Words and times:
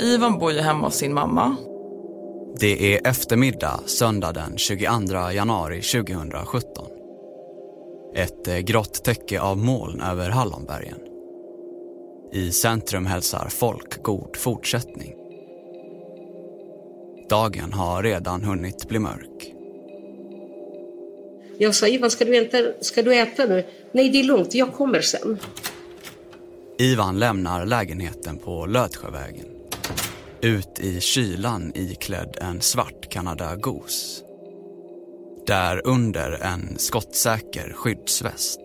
Ivan 0.00 0.38
bor 0.38 0.52
ju 0.52 0.60
hemma 0.60 0.86
hos 0.86 0.94
sin 0.94 1.14
mamma. 1.14 1.56
Det 2.60 2.94
är 2.94 3.06
eftermiddag 3.06 3.80
söndag 3.86 4.32
den 4.32 4.58
22 4.58 4.86
januari 5.34 5.82
2017. 5.82 6.86
Ett 8.14 8.48
eh, 8.48 8.58
grått 8.58 9.04
täcke 9.04 9.40
av 9.40 9.58
moln 9.58 10.00
över 10.00 10.30
Hallonbergen. 10.30 10.98
I 12.32 12.52
centrum 12.52 13.06
hälsar 13.06 13.48
folk 13.48 14.02
god 14.02 14.36
fortsättning. 14.36 15.14
Dagen 17.30 17.72
har 17.72 18.02
redan 18.02 18.44
hunnit 18.44 18.88
bli 18.88 18.98
mörk. 18.98 19.54
Jag 21.58 21.74
sa, 21.74 21.86
Ivan, 21.86 22.10
ska 22.10 22.24
du, 22.24 22.36
äta, 22.36 22.58
ska 22.80 23.02
du 23.02 23.14
äta 23.14 23.46
nu? 23.46 23.64
Nej, 23.92 24.10
det 24.10 24.20
är 24.20 24.24
lugnt, 24.24 24.54
jag 24.54 24.74
kommer 24.74 25.00
sen. 25.00 25.38
Ivan 26.78 27.18
lämnar 27.18 27.66
lägenheten 27.66 28.38
på 28.38 28.66
Lötsjövägen. 28.66 29.57
Ut 30.42 30.78
i 30.80 31.00
kylan 31.00 31.72
iklädd 31.74 32.36
en 32.40 32.60
svart 32.60 33.08
Canada 33.10 33.56
Goose. 33.56 34.24
Där 35.46 35.86
under 35.86 36.30
en 36.32 36.78
skottsäker 36.78 37.72
skyddsväst. 37.72 38.60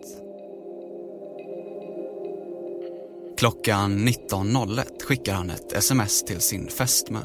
Klockan 3.36 4.08
19.01 4.08 5.02
skickar 5.02 5.34
han 5.34 5.50
ett 5.50 5.72
sms 5.72 6.24
till 6.24 6.40
sin 6.40 6.68
fästmö. 6.68 7.20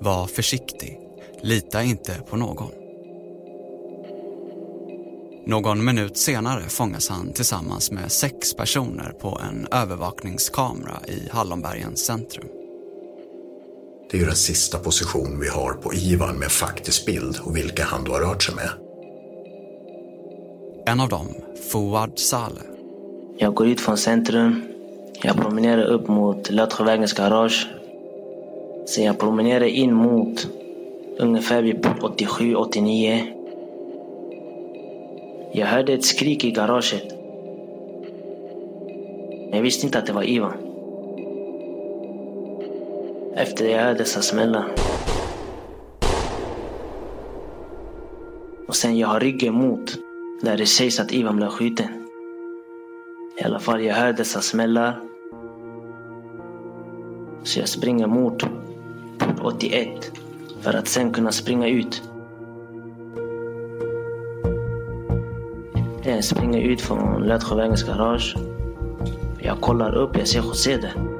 Var 0.00 0.26
försiktig, 0.26 0.98
lita 1.42 1.82
inte 1.82 2.14
på 2.30 2.36
någon. 2.36 2.70
Någon 5.46 5.84
minut 5.84 6.16
senare 6.16 6.68
fångas 6.68 7.08
han 7.08 7.32
tillsammans 7.32 7.90
med 7.90 8.12
sex 8.12 8.54
personer 8.54 9.12
på 9.12 9.40
en 9.48 9.66
övervakningskamera 9.70 11.00
i 11.08 11.28
Hallonbergens 11.30 12.04
centrum. 12.04 12.61
Det 14.12 14.18
är 14.18 14.20
ju 14.20 14.26
den 14.26 14.36
sista 14.36 14.78
position 14.78 15.40
vi 15.40 15.48
har 15.48 15.72
på 15.72 15.94
Ivan 15.94 16.38
med 16.38 16.50
faktisk 16.50 17.06
bild 17.06 17.38
och 17.44 17.56
vilka 17.56 17.84
han 17.84 18.04
då 18.04 18.12
har 18.12 18.20
rört 18.20 18.42
sig 18.42 18.54
med. 18.54 18.68
En 20.86 21.00
av 21.00 21.08
dem, 21.08 21.26
Fouad 21.70 22.18
Saleh. 22.18 22.62
Jag 23.36 23.54
går 23.54 23.66
ut 23.66 23.80
från 23.80 23.96
centrum. 23.96 24.62
Jag 25.22 25.36
promenerar 25.36 25.84
upp 25.84 26.08
mot 26.08 26.50
Lötsjövägens 26.50 27.12
garage. 27.12 27.66
Sen 28.86 29.04
jag 29.04 29.18
promenerar 29.18 29.64
in 29.64 29.94
mot 29.94 30.48
ungefär 31.18 31.62
vid 31.62 31.76
87-89. 31.76 33.22
Jag 35.52 35.66
hörde 35.66 35.92
ett 35.92 36.04
skrik 36.04 36.44
i 36.44 36.50
garaget. 36.50 37.04
Jag 39.52 39.62
visste 39.62 39.86
inte 39.86 39.98
att 39.98 40.06
det 40.06 40.12
var 40.12 40.28
Ivan. 40.28 40.71
Efter 43.42 43.64
jag 43.64 43.82
hör 43.82 43.94
dessa 43.94 44.22
smällar. 44.22 44.64
Och 48.68 48.76
sen 48.76 48.98
jag 48.98 49.08
har 49.08 49.20
ryggen 49.20 49.54
mot 49.54 49.98
där 50.42 50.56
det 50.56 50.66
sägs 50.66 51.00
att 51.00 51.12
Ivan 51.12 51.36
blev 51.36 51.48
skjuten. 51.48 51.88
I 53.38 53.44
alla 53.44 53.58
fall, 53.58 53.84
jag 53.84 53.94
hör 53.94 54.12
dessa 54.12 54.40
smällar. 54.40 55.00
Så 57.42 57.58
jag 57.60 57.68
springer 57.68 58.06
mot 58.06 58.38
port 59.18 59.40
81 59.42 60.12
för 60.60 60.74
att 60.74 60.88
sen 60.88 61.12
kunna 61.12 61.32
springa 61.32 61.68
ut. 61.68 62.02
Jag 66.02 66.24
springer 66.24 66.60
ut 66.60 66.80
från 66.80 67.22
Lötsjövägens 67.22 67.82
garage. 67.82 68.36
Jag 69.38 69.60
kollar 69.60 69.94
upp, 69.94 70.18
jag 70.18 70.28
ser 70.28 70.38
José 70.38 70.76
där. 70.76 71.11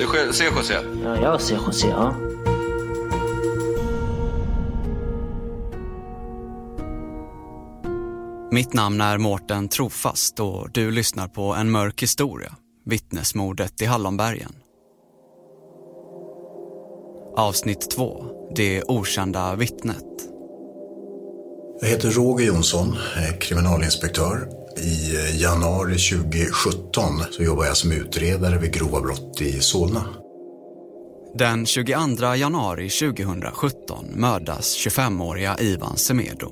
Du 0.00 0.32
ser 0.32 0.44
José? 0.44 0.74
Ja, 1.04 1.20
jag 1.22 1.40
ser 1.40 1.56
José, 1.56 1.88
ja. 1.88 2.14
Mitt 8.52 8.72
namn 8.72 9.00
är 9.00 9.18
Mårten 9.18 9.68
Trofast 9.68 10.40
och 10.40 10.70
du 10.70 10.90
lyssnar 10.90 11.28
på 11.28 11.54
En 11.54 11.70
mörk 11.70 12.02
historia, 12.02 12.54
vittnesmordet 12.86 13.82
i 13.82 13.84
Hallonbergen. 13.84 14.52
Avsnitt 17.36 17.90
2, 17.90 18.24
Det 18.56 18.82
okända 18.82 19.54
vittnet. 19.54 20.06
Jag 21.80 21.88
heter 21.88 22.10
Roger 22.10 22.46
Jonsson, 22.46 22.96
är 23.16 23.40
kriminalinspektör. 23.40 24.59
I 24.80 25.16
januari 25.40 25.98
2017 25.98 27.22
så 27.30 27.42
jobbar 27.42 27.64
jag 27.64 27.76
som 27.76 27.92
utredare 27.92 28.58
vid 28.58 28.72
grova 28.72 29.00
brott 29.00 29.40
i 29.40 29.60
Solna. 29.60 30.04
Den 31.34 31.66
22 31.66 32.34
januari 32.34 32.88
2017 32.90 34.06
mördas 34.14 34.76
25-åriga 34.86 35.56
Ivan 35.60 35.96
Semedo. 35.96 36.50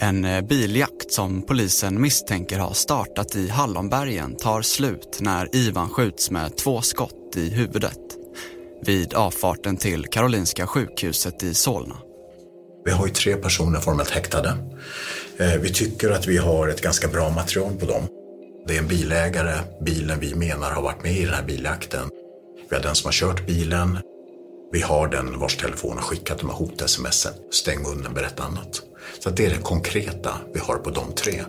En 0.00 0.24
eh, 0.24 0.40
biljakt 0.40 1.12
som 1.12 1.42
polisen 1.42 2.00
misstänker 2.00 2.58
har 2.58 2.72
startat 2.72 3.36
i 3.36 3.48
Hallonbergen 3.48 4.36
tar 4.36 4.62
slut 4.62 5.18
när 5.20 5.56
Ivan 5.56 5.88
skjuts 5.88 6.30
med 6.30 6.56
två 6.56 6.80
skott 6.80 7.36
i 7.36 7.48
huvudet 7.50 8.00
vid 8.82 9.14
avfarten 9.14 9.76
till 9.76 10.06
Karolinska 10.06 10.66
sjukhuset 10.66 11.42
i 11.42 11.54
Solna. 11.54 11.96
Vi 12.86 12.92
har 12.92 13.06
ju 13.06 13.12
tre 13.12 13.36
personer 13.36 13.80
formellt 13.80 14.10
häktade. 14.10 14.48
Eh, 15.36 15.54
vi 15.60 15.72
tycker 15.72 16.10
att 16.10 16.26
vi 16.26 16.36
har 16.36 16.68
ett 16.68 16.80
ganska 16.80 17.08
bra 17.08 17.30
material 17.30 17.72
på 17.80 17.86
dem. 17.86 18.02
Det 18.66 18.76
är 18.76 18.78
en 18.78 18.88
bilägare, 18.88 19.54
bilen 19.80 20.20
vi 20.20 20.34
menar 20.34 20.70
har 20.70 20.82
varit 20.82 21.02
med 21.02 21.12
i 21.12 21.24
den 21.24 21.34
här 21.34 21.42
biljakten. 21.42 22.10
Vi 22.70 22.76
har 22.76 22.82
den 22.82 22.94
som 22.94 23.08
har 23.08 23.12
kört 23.12 23.46
bilen. 23.46 23.98
Vi 24.72 24.80
har 24.80 25.08
den 25.08 25.38
vars 25.38 25.56
telefon 25.56 25.96
har 25.96 26.02
skickat 26.02 26.38
de 26.38 26.50
här 26.50 26.56
hot-smsen. 26.56 27.32
Stäng 27.50 27.82
munnen, 27.82 28.14
berätta 28.14 28.42
annat. 28.42 28.82
Så 29.18 29.30
det 29.30 29.46
är 29.46 29.50
det 29.50 29.62
konkreta 29.62 30.34
vi 30.54 30.60
har 30.60 30.76
på 30.76 30.90
de 30.90 31.12
tre. 31.12 31.44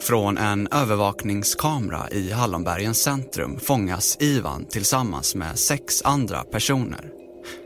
Från 0.00 0.38
en 0.38 0.68
övervakningskamera 0.70 2.10
i 2.10 2.30
Hallonbergens 2.30 2.98
centrum 2.98 3.60
fångas 3.60 4.16
Ivan 4.20 4.64
tillsammans 4.64 5.34
med 5.34 5.58
sex 5.58 6.02
andra 6.04 6.42
personer. 6.42 7.17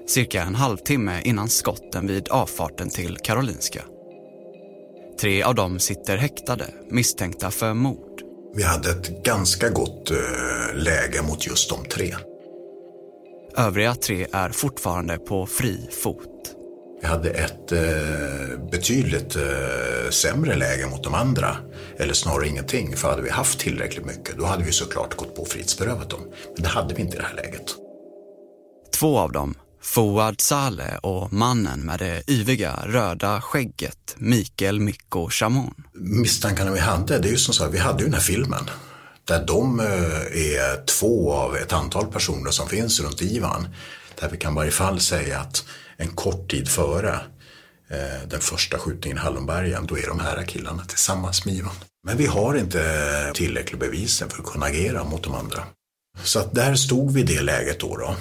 Cirka 0.06 0.43
en 0.43 0.54
halvtimme 0.54 1.20
innan 1.25 1.48
skotten 1.48 2.06
vid 2.06 2.28
avfarten 2.28 2.91
till 2.91 3.16
Karolinska. 3.16 3.82
Tre 5.20 5.43
av 5.43 5.54
dem 5.54 5.78
sitter 5.78 6.16
häktade, 6.16 6.66
misstänkta 6.91 7.50
för 7.50 7.75
mord. 7.75 8.22
Vi 8.54 8.62
hade 8.62 8.91
ett 8.91 9.25
ganska 9.25 9.69
gott 9.69 10.10
uh, 10.10 10.19
läge 10.75 11.22
mot 11.22 11.47
just 11.47 11.71
de 11.71 11.84
tre. 11.84 12.15
Övriga 13.56 13.94
tre 13.94 14.26
är 14.32 14.50
fortfarande 14.50 15.19
på 15.19 15.47
fri 15.47 15.88
fot. 16.03 16.56
Vi 17.03 17.09
hade 17.09 17.31
ett 17.31 17.72
eh, 17.72 18.59
betydligt 18.71 19.37
eh, 19.37 20.10
sämre 20.10 20.56
läge 20.56 20.87
mot 20.87 21.04
de 21.04 21.15
andra. 21.15 21.56
Eller 21.97 22.15
snarare 22.15 22.48
ingenting, 22.48 22.97
för 22.97 23.10
hade 23.10 23.22
vi 23.22 23.31
haft 23.31 23.59
tillräckligt 23.59 24.06
mycket 24.06 24.37
då 24.38 24.44
hade 24.44 24.65
vi 24.65 24.72
såklart 24.72 25.16
gått 25.16 25.34
på 25.37 25.44
frihetsberövat 25.44 26.10
dem. 26.10 26.21
Men 26.54 26.62
det 26.62 26.69
hade 26.69 26.94
vi 26.94 27.03
inte 27.03 27.16
i 27.16 27.21
det 27.21 27.26
här 27.26 27.34
läget. 27.34 27.75
Två 28.98 29.19
av 29.19 29.32
dem, 29.32 29.54
Fouad 29.82 30.41
Saleh 30.41 30.97
och 30.97 31.32
mannen 31.32 31.81
med 31.81 31.98
det 31.98 32.31
yviga 32.31 32.84
röda 32.87 33.41
skägget, 33.41 34.15
Mikael 34.16 34.81
Mikko 34.81 35.28
Chamon. 35.31 35.75
Misstankarna 35.94 36.70
vi 36.70 36.78
hade, 36.78 37.19
det 37.19 37.28
är 37.28 37.32
ju 37.32 37.38
som 37.38 37.54
sagt 37.54 37.75
vi 37.75 37.78
hade 37.78 37.98
ju 37.98 38.04
den 38.04 38.15
här 38.15 38.21
filmen. 38.21 38.71
Där 39.25 39.47
de 39.47 39.81
eh, 39.81 39.87
är 40.56 40.87
två 40.87 41.32
av 41.32 41.56
ett 41.56 41.72
antal 41.72 42.06
personer 42.06 42.50
som 42.50 42.69
finns 42.69 43.00
runt 43.00 43.22
Ivan. 43.22 43.69
Där 44.21 44.28
vi 44.28 44.37
kan 44.37 44.53
i 44.53 44.56
varje 44.56 44.71
fall 44.71 45.00
säga 45.00 45.41
att 45.41 45.65
en 45.97 46.09
kort 46.09 46.50
tid 46.50 46.69
före 46.69 47.15
eh, 47.91 48.28
den 48.28 48.41
första 48.41 48.78
skjutningen 48.78 49.19
i 49.19 49.21
Hallonbergen, 49.21 49.87
då 49.87 49.98
är 49.98 50.06
de 50.06 50.21
här 50.21 50.42
killarna 50.42 50.84
tillsammans 50.84 51.44
med 51.44 51.54
Ivan. 51.54 51.75
Men 52.06 52.16
vi 52.16 52.26
har 52.26 52.54
inte 52.54 53.32
tillräcklig 53.34 53.81
bevisen 53.81 54.31
för 54.31 54.42
att 54.42 54.48
kunna 54.48 54.66
agera 54.66 55.04
mot 55.04 55.24
de 55.24 55.34
andra. 55.34 55.62
Så 56.24 56.39
att 56.39 56.54
där 56.54 56.74
stod 56.74 57.12
vi 57.12 57.21
i 57.21 57.24
det 57.24 57.42
läget 57.42 57.80
då. 57.80 57.97
då. 57.97 58.16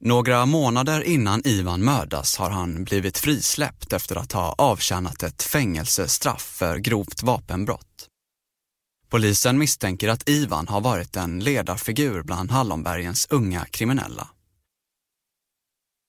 Några 0.00 0.46
månader 0.46 1.02
innan 1.02 1.42
Ivan 1.44 1.84
mördas 1.84 2.36
har 2.36 2.50
han 2.50 2.84
blivit 2.84 3.18
frisläppt 3.18 3.92
efter 3.92 4.16
att 4.16 4.32
ha 4.32 4.54
avtjänat 4.58 5.22
ett 5.22 5.42
fängelsestraff 5.42 6.42
för 6.42 6.76
grovt 6.76 7.22
vapenbrott. 7.22 8.08
Polisen 9.08 9.58
misstänker 9.58 10.08
att 10.08 10.28
Ivan 10.28 10.68
har 10.68 10.80
varit 10.80 11.16
en 11.16 11.40
ledarfigur 11.40 12.22
bland 12.22 12.50
Hallonbergens 12.50 13.26
unga 13.30 13.64
kriminella. 13.64 14.28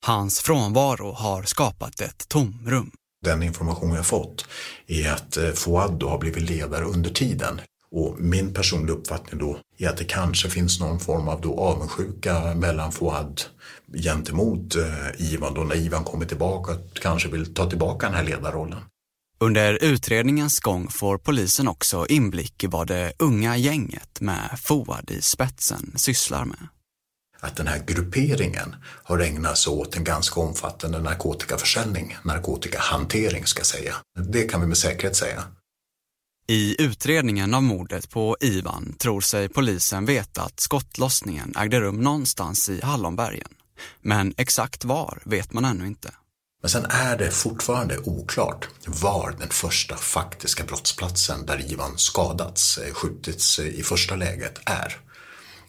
Hans 0.05 0.39
frånvaro 0.39 1.11
har 1.11 1.43
skapat 1.43 2.01
ett 2.01 2.27
tomrum. 2.27 2.91
Den 3.25 3.43
information 3.43 3.95
jag 3.95 4.05
fått 4.05 4.45
är 4.87 5.11
att 5.11 5.37
eh, 5.37 5.51
Fouad 5.51 6.03
har 6.03 6.17
blivit 6.17 6.49
ledare 6.49 6.85
under 6.85 7.09
tiden. 7.09 7.61
Och 7.91 8.15
min 8.19 8.53
personliga 8.53 8.95
uppfattning 8.95 9.39
då 9.39 9.59
är 9.77 9.89
att 9.89 9.97
det 9.97 10.03
kanske 10.03 10.49
finns 10.49 10.79
någon 10.79 10.99
form 10.99 11.27
av 11.27 11.41
då 11.41 11.59
avundsjuka 11.59 12.55
mellan 12.55 12.91
Fouad 12.91 13.41
gentemot 13.93 14.75
eh, 14.75 15.31
Ivan 15.33 15.53
då 15.53 15.61
när 15.61 15.75
Ivan 15.75 16.03
kommer 16.03 16.25
tillbaka 16.25 16.71
och 16.71 16.93
kanske 16.93 17.29
vill 17.29 17.53
ta 17.53 17.69
tillbaka 17.69 18.05
den 18.05 18.15
här 18.15 18.23
ledarrollen. 18.23 18.79
Under 19.39 19.83
utredningens 19.83 20.59
gång 20.59 20.87
får 20.87 21.17
polisen 21.17 21.67
också 21.67 22.05
inblick 22.09 22.63
i 22.63 22.67
vad 22.67 22.87
det 22.87 23.13
unga 23.19 23.57
gänget 23.57 24.21
med 24.21 24.59
Fouad 24.63 25.11
i 25.11 25.21
spetsen 25.21 25.93
sysslar 25.95 26.45
med. 26.45 26.67
att 27.41 27.55
den 27.55 27.67
här 27.67 27.83
grupperingen 27.87 28.75
har 29.03 29.19
ägnat 29.19 29.57
sig 29.57 29.73
åt 29.73 29.95
en 29.95 30.03
ganska 30.03 30.39
omfattande 30.39 30.99
narkotikaförsäljning, 31.01 32.17
narkotikahantering 32.23 33.45
ska 33.45 33.59
jag 33.59 33.67
säga. 33.67 33.95
Det 34.19 34.43
kan 34.43 34.61
vi 34.61 34.67
med 34.67 34.77
säkerhet 34.77 35.15
säga. 35.15 35.43
I 36.47 36.81
utredningen 36.81 37.53
av 37.53 37.63
mordet 37.63 38.09
på 38.09 38.37
Ivan 38.39 38.93
tror 38.97 39.21
sig 39.21 39.49
polisen 39.49 40.05
veta 40.05 40.41
att 40.41 40.59
skottlossningen 40.59 41.53
ägde 41.57 41.79
rum 41.79 42.01
någonstans 42.01 42.69
i 42.69 42.81
Hallonbergen. 42.83 43.58
Men 44.01 44.33
exakt 44.37 44.85
var 44.85 45.21
vet 45.25 45.53
man 45.53 45.65
ännu 45.65 45.87
inte. 45.87 46.11
Men 46.61 46.69
sen 46.69 46.85
är 46.89 47.17
det 47.17 47.31
fortfarande 47.31 47.97
oklart 47.97 48.67
var 48.85 49.35
den 49.39 49.49
första 49.49 49.95
faktiska 49.95 50.63
brottsplatsen 50.63 51.45
där 51.45 51.71
Ivan 51.71 51.97
skadats, 51.97 52.77
eh, 52.77 52.93
skjutits 52.93 53.59
i 53.59 53.83
första 53.83 54.15
läget 54.15 54.59
är. 54.65 54.97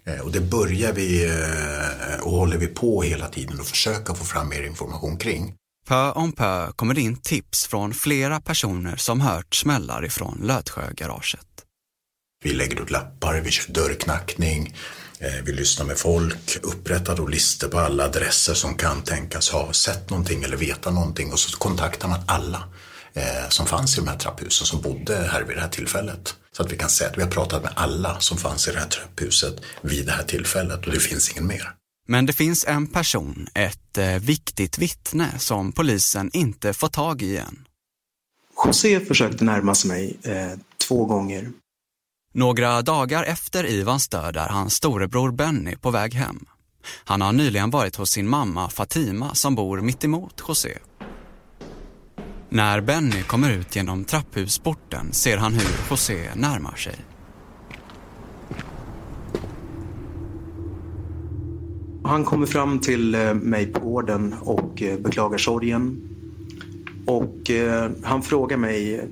Eh, 0.04 0.20
och 0.20 0.32
det 0.32 0.40
börjar 0.40 0.92
vi 0.92 1.24
eh, 1.24 2.20
och 2.20 2.32
håller 2.32 2.56
vi 2.56 2.66
på 2.66 3.02
hela 3.02 3.28
tiden 3.28 3.60
att 3.60 3.68
försöka 3.68 4.14
få 4.14 4.24
fram 4.24 4.48
mer 4.48 4.62
information 4.62 5.16
kring. 5.16 5.54
Pö 5.86 6.10
om 6.10 6.32
pö 6.32 6.72
kommer 6.72 6.94
det 6.94 7.00
in 7.00 7.16
tips 7.16 7.66
från 7.66 7.94
flera 7.94 8.40
personer 8.40 8.96
som 8.96 9.20
hört 9.20 9.54
smällar 9.54 10.04
ifrån 10.04 10.40
Lötsjögaraget. 10.42 11.46
Vi 12.44 12.52
lägger 12.52 12.82
ut 12.82 12.90
lappar, 12.90 13.40
vi 13.40 13.50
kör 13.50 13.72
dörrknackning, 13.72 14.66
eh, 14.66 14.72
vi 15.44 15.52
lyssnar 15.52 15.86
med 15.86 15.98
folk, 15.98 16.58
upprättar 16.62 17.16
då 17.16 17.26
listor 17.26 17.68
på 17.68 17.78
alla 17.78 18.04
adresser 18.04 18.54
som 18.54 18.74
kan 18.74 19.02
tänkas 19.02 19.50
ha 19.50 19.72
sett 19.72 20.10
någonting 20.10 20.42
eller 20.42 20.56
veta 20.56 20.90
någonting 20.90 21.32
och 21.32 21.38
så 21.38 21.58
kontaktar 21.58 22.08
man 22.08 22.20
alla 22.26 22.64
som 23.48 23.66
fanns 23.66 23.98
i 23.98 24.00
de 24.00 24.08
här 24.08 24.18
trapphusen 24.18 24.66
som 24.66 24.80
bodde 24.80 25.28
här 25.32 25.42
vid 25.42 25.56
det 25.56 25.60
här 25.60 25.68
tillfället. 25.68 26.34
Så 26.52 26.62
att 26.62 26.72
vi 26.72 26.76
kan 26.76 26.90
säga 26.90 27.10
att 27.10 27.18
vi 27.18 27.22
har 27.22 27.30
pratat 27.30 27.62
med 27.62 27.72
alla 27.76 28.20
som 28.20 28.38
fanns 28.38 28.68
i 28.68 28.72
det 28.72 28.78
här 28.78 28.88
trapphuset 28.88 29.60
vid 29.82 30.06
det 30.06 30.12
här 30.12 30.24
tillfället 30.24 30.86
och 30.86 30.92
det 30.92 31.00
finns 31.00 31.30
ingen 31.30 31.46
mer. 31.46 31.74
Men 32.08 32.26
det 32.26 32.32
finns 32.32 32.64
en 32.64 32.86
person, 32.86 33.48
ett 33.54 33.98
eh, 33.98 34.18
viktigt 34.18 34.78
vittne 34.78 35.38
som 35.38 35.72
polisen 35.72 36.30
inte 36.32 36.72
får 36.72 36.88
tag 36.88 37.22
i 37.22 37.36
än. 37.36 37.64
José 38.66 39.00
försökte 39.00 39.44
närma 39.44 39.74
sig 39.74 39.90
mig 39.90 40.16
eh, 40.22 40.58
två 40.88 41.04
gånger. 41.04 41.50
Några 42.32 42.82
dagar 42.82 43.24
efter 43.24 43.66
Ivans 43.66 44.08
död 44.08 44.36
är 44.36 44.48
hans 44.48 44.74
storebror 44.74 45.32
Benny 45.32 45.76
på 45.76 45.90
väg 45.90 46.14
hem. 46.14 46.44
Han 47.04 47.20
har 47.20 47.32
nyligen 47.32 47.70
varit 47.70 47.96
hos 47.96 48.10
sin 48.10 48.28
mamma 48.28 48.68
Fatima 48.68 49.34
som 49.34 49.54
bor 49.54 49.80
mittemot 49.80 50.42
José. 50.48 50.78
När 52.48 52.80
Benny 52.80 53.22
kommer 53.22 53.50
ut 53.52 53.76
genom 53.76 54.04
trapphusporten 54.04 55.12
ser 55.12 55.36
han 55.36 55.52
hur 55.52 55.90
José 55.90 56.34
närmar 56.34 56.74
sig. 56.74 56.96
Han 62.04 62.24
kommer 62.24 62.46
fram 62.46 62.78
till 62.78 63.14
eh, 63.14 63.34
mig 63.34 63.66
på 63.66 63.80
gården 63.80 64.34
och 64.40 64.82
eh, 64.82 64.98
beklagar 64.98 65.38
sorgen. 65.38 66.08
Och 67.06 67.50
eh, 67.50 67.90
han 68.02 68.22
frågar 68.22 68.56
mig 68.56 69.08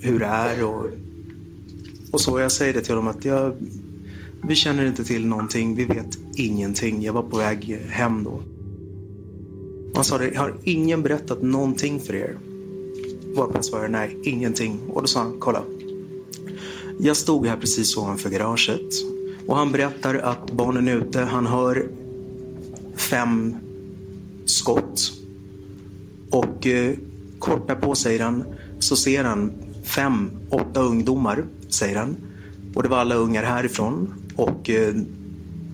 hur 0.00 0.18
det 0.18 0.26
är 0.26 0.64
och, 0.64 0.86
och 2.10 2.20
så. 2.20 2.40
Jag 2.40 2.52
säger 2.52 2.74
det 2.74 2.80
till 2.80 2.94
honom 2.94 3.08
att 3.08 3.24
jag, 3.24 3.56
vi 4.42 4.54
känner 4.54 4.86
inte 4.86 5.04
till 5.04 5.26
någonting. 5.26 5.74
Vi 5.74 5.84
vet 5.84 6.18
ingenting. 6.34 7.02
Jag 7.02 7.12
var 7.12 7.22
på 7.22 7.36
väg 7.36 7.80
hem 7.88 8.24
då. 8.24 8.42
Han 9.94 10.04
sa 10.04 10.18
det, 10.18 10.36
har 10.36 10.54
ingen 10.64 11.02
berättat 11.02 11.42
någonting 11.42 12.00
för 12.00 12.14
er? 12.14 12.38
Varpå 13.34 13.52
jag 13.54 13.64
svarade 13.64 13.88
nej, 13.88 14.16
ingenting. 14.22 14.80
Och 14.88 15.00
då 15.00 15.06
sa 15.06 15.20
han, 15.20 15.36
kolla. 15.38 15.62
Jag 16.98 17.16
stod 17.16 17.46
här 17.46 17.56
precis 17.56 17.96
ovanför 17.96 18.30
garaget 18.30 18.94
och 19.46 19.56
han 19.56 19.72
berättar 19.72 20.14
att 20.14 20.50
barnen 20.52 20.88
är 20.88 20.96
ute. 20.96 21.20
Han 21.20 21.46
hör 21.46 21.88
fem 22.96 23.56
skott. 24.44 25.12
Och 26.30 26.66
eh, 26.66 26.94
kort 27.38 27.68
därpå, 27.68 27.94
säger 27.94 28.20
han, 28.20 28.44
så 28.78 28.96
ser 28.96 29.24
han 29.24 29.52
fem, 29.82 30.30
åtta 30.50 30.80
ungdomar, 30.80 31.44
säger 31.68 31.96
han. 31.96 32.16
Och 32.74 32.82
det 32.82 32.88
var 32.88 32.98
alla 32.98 33.14
ungar 33.14 33.42
härifrån. 33.42 34.14
Och 34.36 34.70
eh, 34.70 34.94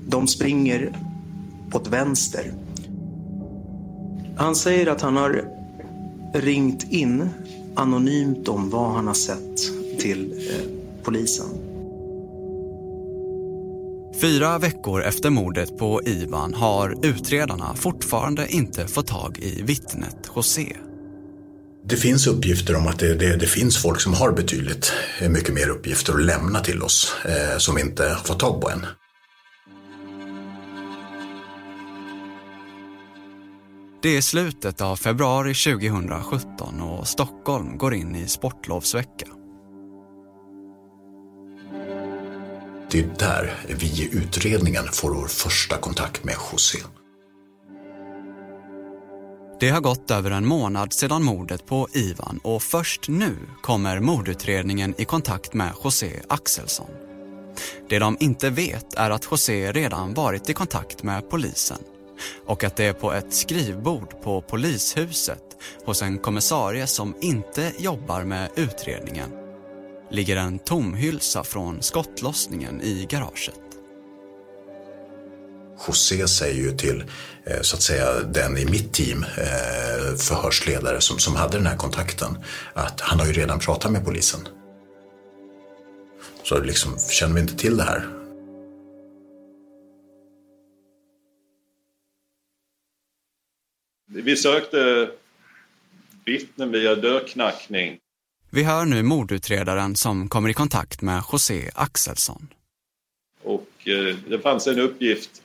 de 0.06 0.26
springer 0.26 0.98
åt 1.72 1.88
vänster. 1.88 2.52
Han 4.36 4.56
säger 4.56 4.86
att 4.86 5.00
han 5.00 5.16
har 5.16 5.44
ringt 6.34 6.92
in 6.92 7.28
anonymt 7.74 8.48
om 8.48 8.70
vad 8.70 8.92
han 8.92 9.06
har 9.06 9.14
sett 9.14 9.56
till 9.98 10.32
eh, 10.32 10.66
polisen. 11.02 11.46
Fyra 14.20 14.58
veckor 14.58 15.02
efter 15.02 15.30
mordet 15.30 15.78
på 15.78 16.00
Ivan 16.04 16.54
har 16.54 17.06
utredarna 17.06 17.74
fortfarande 17.74 18.48
inte 18.48 18.86
fått 18.86 19.06
tag 19.06 19.38
i 19.38 19.62
vittnet 19.62 20.30
José. 20.36 20.76
Det 21.88 21.96
finns 21.96 22.26
uppgifter 22.26 22.76
om 22.76 22.86
att 22.86 22.98
det, 22.98 23.14
det, 23.14 23.36
det, 23.36 23.46
finns 23.46 23.82
folk 23.82 24.00
som 24.00 24.14
har 24.14 24.32
betydligt 24.32 24.92
mycket 25.30 25.54
mer 25.54 25.68
uppgifter 25.68 26.14
att 26.14 26.22
lämna 26.22 26.60
till 26.60 26.82
oss 26.82 27.16
eh, 27.24 27.58
som 27.58 27.74
vi 27.74 27.80
inte 27.80 28.04
har 28.04 28.24
fått 28.24 28.40
tag 28.40 28.60
på 28.60 28.70
än. 28.70 28.86
Det 34.02 34.16
är 34.16 34.20
slutet 34.20 34.80
av 34.80 34.96
februari 34.96 35.54
2017 35.54 36.80
och 36.80 37.08
Stockholm 37.08 37.78
går 37.78 37.94
in 37.94 38.16
i 38.16 38.28
sportlovsvecka. 38.28 39.26
Det 42.90 42.98
är 42.98 43.14
där 43.18 43.54
vi 43.68 43.86
i 43.86 44.08
utredningen 44.12 44.84
får 44.92 45.14
vår 45.14 45.28
första 45.28 45.76
kontakt 45.76 46.24
med 46.24 46.34
José. 46.52 46.78
Det 49.60 49.70
har 49.70 49.80
gått 49.80 50.10
över 50.10 50.30
en 50.30 50.46
månad 50.46 50.92
sedan 50.92 51.22
mordet 51.22 51.66
på 51.66 51.88
Ivan 51.92 52.40
och 52.42 52.62
först 52.62 53.08
nu 53.08 53.36
kommer 53.62 54.00
mordutredningen 54.00 54.94
i 54.98 55.04
kontakt 55.04 55.54
med 55.54 55.72
José 55.84 56.20
Axelsson. 56.28 56.90
Det 57.88 57.98
de 57.98 58.16
inte 58.20 58.50
vet 58.50 58.94
är 58.94 59.10
att 59.10 59.28
José 59.30 59.72
redan 59.72 60.14
varit 60.14 60.50
i 60.50 60.54
kontakt 60.54 61.02
med 61.02 61.30
polisen 61.30 61.78
och 62.46 62.64
att 62.64 62.76
det 62.76 62.84
är 62.84 62.92
på 62.92 63.12
ett 63.12 63.34
skrivbord 63.34 64.22
på 64.22 64.40
polishuset 64.40 65.42
hos 65.84 66.02
en 66.02 66.18
kommissarie 66.18 66.86
som 66.86 67.14
inte 67.20 67.72
jobbar 67.78 68.24
med 68.24 68.50
utredningen 68.56 69.30
ligger 70.10 70.36
en 70.36 70.58
tomhylsa 70.58 71.44
från 71.44 71.82
skottlossningen 71.82 72.80
i 72.82 73.06
garaget. 73.10 73.65
José 75.86 76.28
säger 76.28 76.62
ju 76.62 76.76
till 76.76 77.04
eh, 77.44 77.60
så 77.60 77.76
att 77.76 77.82
säga 77.82 78.20
den 78.20 78.58
i 78.58 78.64
mitt 78.64 78.92
team, 78.92 79.22
eh, 79.22 80.16
förhörsledare 80.16 81.00
som, 81.00 81.18
som 81.18 81.36
hade 81.36 81.56
den 81.56 81.66
här 81.66 81.76
kontakten, 81.76 82.38
att 82.74 83.00
han 83.00 83.20
har 83.20 83.26
ju 83.26 83.32
redan 83.32 83.58
pratat 83.58 83.92
med 83.92 84.04
polisen. 84.04 84.40
Så 86.42 86.60
liksom, 86.60 86.98
känner 87.10 87.34
vi 87.34 87.40
inte 87.40 87.56
till 87.56 87.76
det 87.76 87.82
här 87.82 88.16
Vi 94.06 94.36
sökte 94.36 95.10
vittnen 96.24 96.72
via 96.72 96.94
dörrknackning. 96.94 97.98
Vi 98.50 98.62
hör 98.62 98.84
nu 98.84 99.02
mordutredaren 99.02 99.96
som 99.96 100.28
kommer 100.28 100.48
i 100.48 100.54
kontakt 100.54 101.02
med 101.02 101.22
José 101.32 101.70
Axelsson. 101.74 102.48
Och 103.42 103.88
eh, 103.88 104.16
det 104.28 104.38
fanns 104.38 104.66
en 104.66 104.78
uppgift 104.78 105.42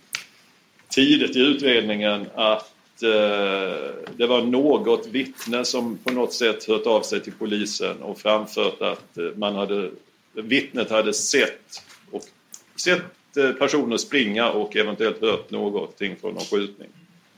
tidigt 0.92 1.36
i 1.36 1.40
utredningen 1.40 2.26
att 2.36 3.04
eh, 3.04 3.92
det 4.18 4.28
var 4.28 4.42
något 4.42 5.08
vittne 5.08 5.66
som 5.66 5.98
på 5.98 6.12
något 6.12 6.34
sätt 6.34 6.68
hört 6.68 6.88
av 6.88 7.02
sig 7.02 7.20
till 7.20 7.34
polisen 7.40 8.02
och 8.02 8.20
framfört 8.20 8.82
att 8.82 9.18
eh, 9.18 9.24
man 9.36 9.56
hade, 9.56 9.90
vittnet 10.34 10.90
hade 10.90 11.14
sett, 11.14 11.84
och, 12.12 12.24
sett 12.76 13.38
eh, 13.38 13.52
personer 13.52 13.98
springa 13.98 14.52
och 14.52 14.76
eventuellt 14.76 15.22
hört 15.22 15.52
någonting 15.52 16.16
från 16.22 16.34
någon 16.34 16.46
skjutning. 16.46 16.90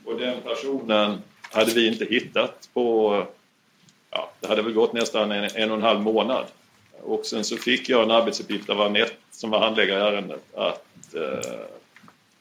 Och 0.04 0.18
den 0.18 0.40
personen 0.40 1.18
hade 1.42 1.74
vi 1.74 1.86
inte 1.86 2.04
hittat 2.04 2.68
på, 2.74 3.26
ja, 4.10 4.32
det 4.40 4.48
hade 4.48 4.62
väl 4.62 4.72
gått 4.72 4.92
nästan 4.92 5.32
en, 5.32 5.48
en 5.54 5.70
och 5.70 5.76
en 5.76 5.82
halv 5.82 6.00
månad. 6.00 6.44
Och 7.02 7.26
sen 7.26 7.44
så 7.44 7.56
fick 7.56 7.88
jag 7.88 8.02
en 8.02 8.10
arbetsuppgift 8.10 8.70
av 8.70 8.80
Anette 8.80 9.14
som 9.30 9.50
var 9.50 9.60
handläggare 9.60 9.98
i 9.98 10.02
ärendet 10.02 10.42
att 10.54 11.14
eh, 11.14 11.60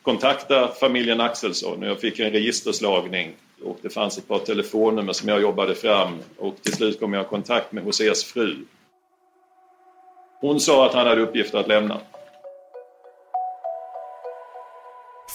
kontakta 0.04 0.72
familjen 0.80 1.22
Axelsson. 1.22 1.82
Jag 1.82 2.00
fick 2.00 2.20
en 2.20 2.32
registerslagning 2.32 3.34
och 3.64 3.78
det 3.82 3.90
fanns 3.90 4.18
ett 4.18 4.28
par 4.28 4.40
telefonnummer 4.40 5.14
som 5.14 5.30
jag 5.30 5.42
jobbade 5.42 5.76
fram 5.76 6.20
och 6.38 6.56
till 6.62 6.74
slut 6.74 7.00
kom 7.00 7.14
jag 7.14 7.26
i 7.26 7.30
kontakt 7.30 7.72
med 7.72 7.86
Josés 7.86 8.24
fru. 8.24 8.66
Hon 10.42 10.60
sa 10.60 10.86
att 10.86 10.94
han 10.94 11.08
hade 11.08 11.22
uppgifter 11.22 11.58
att 11.58 11.68
lämna. 11.68 12.02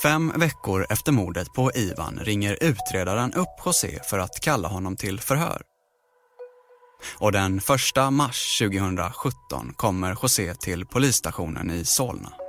Fem 0.03 0.33
veckor 0.37 0.87
efter 0.91 1.13
mordet 1.13 1.47
på 1.57 1.71
Ivan 1.75 2.21
ringer 2.23 2.59
utredaren 2.61 3.33
upp 3.33 3.63
José 3.67 3.99
för 4.11 4.19
att 4.19 4.41
kalla 4.41 4.69
honom 4.69 4.97
till 4.97 5.21
förhör. 5.21 5.63
Och 7.19 7.33
den 7.33 7.59
1 7.59 8.13
mars 8.13 8.59
2017 8.59 9.73
kommer 9.77 10.17
José 10.23 10.55
till 10.55 10.87
polisstationen 10.87 11.71
i 11.71 11.85
Solna. 11.85 12.48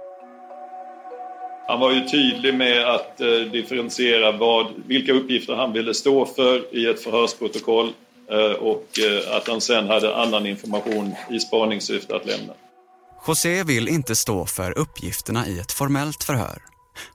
Han 1.69 1.79
var 1.79 1.91
ju 1.91 2.07
tydlig 2.07 2.53
med 2.53 2.95
att 2.95 3.21
eh, 3.21 3.27
differentiera 3.27 4.31
vad, 4.31 4.67
vilka 4.85 5.13
uppgifter 5.13 5.55
han 5.55 5.73
ville 5.73 5.93
stå 5.93 6.25
för 6.25 6.75
i 6.75 6.85
ett 6.85 7.03
förhörsprotokoll 7.03 7.93
eh, 8.31 8.51
och 8.51 8.99
eh, 8.99 9.35
att 9.35 9.47
han 9.47 9.61
sen 9.61 9.87
hade 9.87 10.15
annan 10.15 10.45
information 10.45 11.15
i 11.31 11.39
spaningssyfte 11.39 12.15
att 12.15 12.25
lämna. 12.25 12.53
José 13.27 13.63
vill 13.63 13.87
inte 13.87 14.15
stå 14.15 14.45
för 14.45 14.77
uppgifterna 14.77 15.47
i 15.47 15.59
ett 15.59 15.71
formellt 15.71 16.23
förhör. 16.23 16.61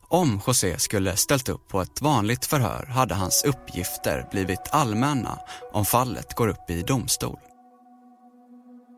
Om 0.08 0.40
José 0.46 0.78
skulle 0.78 1.16
ställt 1.16 1.48
upp 1.48 1.68
på 1.68 1.80
ett 1.80 2.02
vanligt 2.02 2.46
förhör 2.46 2.86
hade 2.86 3.14
hans 3.14 3.44
uppgifter 3.44 4.26
blivit 4.30 4.68
allmänna 4.70 5.38
om 5.72 5.84
fallet 5.84 6.34
går 6.34 6.48
upp 6.48 6.70
i 6.70 6.82
domstol. 6.82 7.38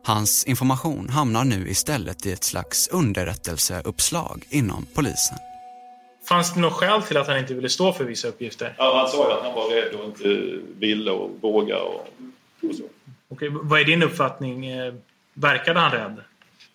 Hans 0.07 0.43
information 0.47 1.09
hamnar 1.09 1.45
nu 1.45 1.69
istället 1.69 2.25
i 2.25 2.31
ett 2.31 2.43
slags 2.43 2.87
underrättelseuppslag 2.87 4.43
inom 4.49 4.85
polisen. 4.93 5.37
Fanns 6.29 6.53
det 6.53 6.59
något 6.59 6.73
skäl 6.73 7.01
till 7.01 7.17
att 7.17 7.27
han 7.27 7.37
inte 7.37 7.53
ville 7.53 7.69
stå 7.69 7.93
för 7.93 8.03
vissa 8.03 8.27
uppgifter? 8.27 8.75
Ja, 8.77 8.97
han 8.97 9.09
sa 9.09 9.27
ju 9.27 9.33
att 9.33 9.43
han 9.43 9.55
var 9.55 9.69
rädd 9.69 9.93
och 9.93 10.05
inte 10.05 10.59
ville 10.79 11.11
och 11.11 11.29
våga 11.41 11.77
och, 11.81 12.07
och 12.69 12.75
så. 12.75 12.83
Okej, 13.29 13.49
vad 13.51 13.79
är 13.79 13.85
din 13.85 14.03
uppfattning? 14.03 14.65
Eh, 14.65 14.93
Verkade 15.33 15.79
han 15.79 15.91
rädd? 15.91 16.15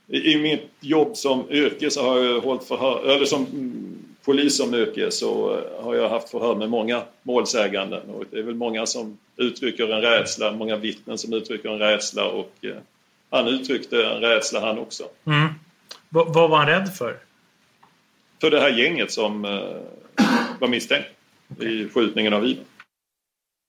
I, 0.06 0.32
I 0.32 0.42
mitt 0.42 0.70
jobb 0.80 1.16
som 1.16 1.50
yrke 1.50 1.90
så 1.90 2.02
har 2.02 2.18
jag 2.18 2.40
hållit 2.40 2.64
förhör, 2.64 3.08
eller 3.08 3.26
som 3.26 3.46
polis 4.24 4.56
som 4.56 4.74
yrke 4.74 5.10
så 5.10 5.56
eh, 5.56 5.84
har 5.84 5.94
jag 5.94 6.08
haft 6.08 6.28
förhör 6.30 6.54
med 6.54 6.70
många 6.70 7.02
målsäganden 7.22 8.10
och 8.10 8.24
det 8.30 8.38
är 8.38 8.42
väl 8.42 8.54
många 8.54 8.86
som 8.86 9.18
uttrycker 9.36 9.88
en 9.88 10.00
rädsla, 10.00 10.52
många 10.52 10.76
vittnen 10.76 11.18
som 11.18 11.32
uttrycker 11.32 11.68
en 11.68 11.78
rädsla 11.78 12.28
och 12.28 12.52
eh, 12.60 12.76
han 13.32 13.48
uttryckte 13.48 14.06
en 14.06 14.20
rädsla 14.20 14.60
han 14.60 14.78
också. 14.78 15.04
Mm. 15.26 15.48
Va- 16.08 16.24
vad 16.28 16.50
var 16.50 16.58
han 16.58 16.66
rädd 16.66 16.94
för? 16.94 17.18
För 18.40 18.50
det 18.50 18.60
här 18.60 18.70
gänget 18.70 19.12
som 19.12 19.44
eh, 19.44 20.24
var 20.60 20.68
misstänkt 20.68 21.08
i 21.60 21.88
skjutningen 21.88 22.32
av 22.32 22.46
Ivan. 22.46 22.64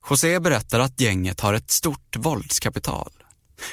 José 0.09 0.39
berättar 0.39 0.79
att 0.79 1.01
gänget 1.01 1.39
har 1.39 1.53
ett 1.53 1.71
stort 1.71 2.15
våldskapital. 2.15 3.11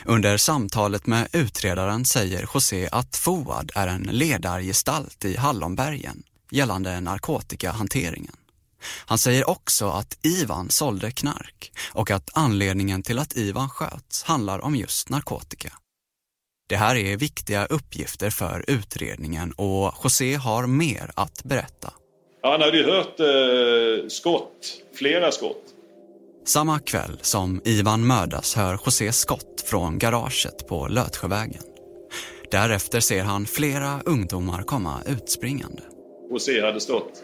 Under 0.05 0.37
samtalet 0.37 1.07
med 1.07 1.29
utredaren 1.33 2.05
säger 2.05 2.49
José 2.55 2.89
att 2.93 3.17
Fouad 3.17 3.71
är 3.75 3.87
en 3.87 4.03
ledargestalt 4.03 5.25
i 5.25 5.37
Hallonbergen 5.37 6.23
gällande 6.51 7.01
narkotikahanteringen. 7.01 8.37
Han 9.07 9.19
säger 9.19 9.51
också 9.51 9.89
att 9.89 10.19
Ivan 10.23 10.71
sålde 10.71 11.11
knark 11.11 11.73
och 11.93 12.11
att 12.11 12.31
anledningen 12.35 13.03
till 13.03 13.19
att 13.19 13.37
Ivan 13.37 13.71
sköts 13.71 14.23
handlar 14.23 14.59
om 14.59 14.77
just 14.77 15.09
narkotika. 15.09 15.73
Det 16.71 16.77
här 16.77 16.97
är 16.97 17.17
viktiga 17.17 17.67
uppgifter 17.67 18.31
för 18.31 18.65
utredningen 18.69 19.53
och 19.57 19.95
José 20.05 20.35
har 20.35 20.67
mer 20.67 21.11
att 21.15 21.45
berätta. 21.45 21.93
Han 22.43 22.61
hade 22.61 22.77
ju 22.77 22.85
hört 22.85 23.21
eh, 23.21 24.09
skott, 24.09 24.83
flera 24.95 25.33
skott. 25.33 25.63
Samma 26.45 26.79
kväll 26.79 27.19
som 27.21 27.61
Ivan 27.65 28.07
mördas 28.07 28.57
hör 28.57 28.79
José 28.85 29.13
skott 29.13 29.65
från 29.67 29.99
garaget 29.99 30.69
på 30.69 30.89
Lötsjövägen. 30.89 31.63
Därefter 32.51 33.01
ser 33.01 33.23
han 33.23 33.47
flera 33.47 34.01
ungdomar 34.07 34.63
komma 34.63 35.03
utspringande. 35.07 35.83
José 36.31 36.61
hade 36.61 36.81
stått 36.81 37.23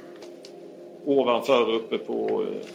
ovanför 1.04 1.70
uppe 1.70 1.98
på 1.98 2.42
eh, 2.42 2.66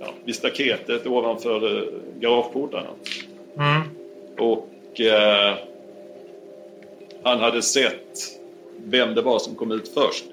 ja, 0.00 0.06
vid 0.24 0.34
staketet 0.34 1.06
ovanför 1.06 1.78
eh, 1.78 1.84
garageportarna. 2.20 2.90
Mm. 3.56 3.82
Och 4.38 5.00
eh, 5.00 5.58
han 7.24 7.40
hade 7.40 7.62
sett 7.62 8.18
vem 8.84 9.14
det 9.14 9.22
var 9.22 9.38
som 9.38 9.54
kom 9.54 9.72
ut 9.72 9.90
först. 9.94 10.24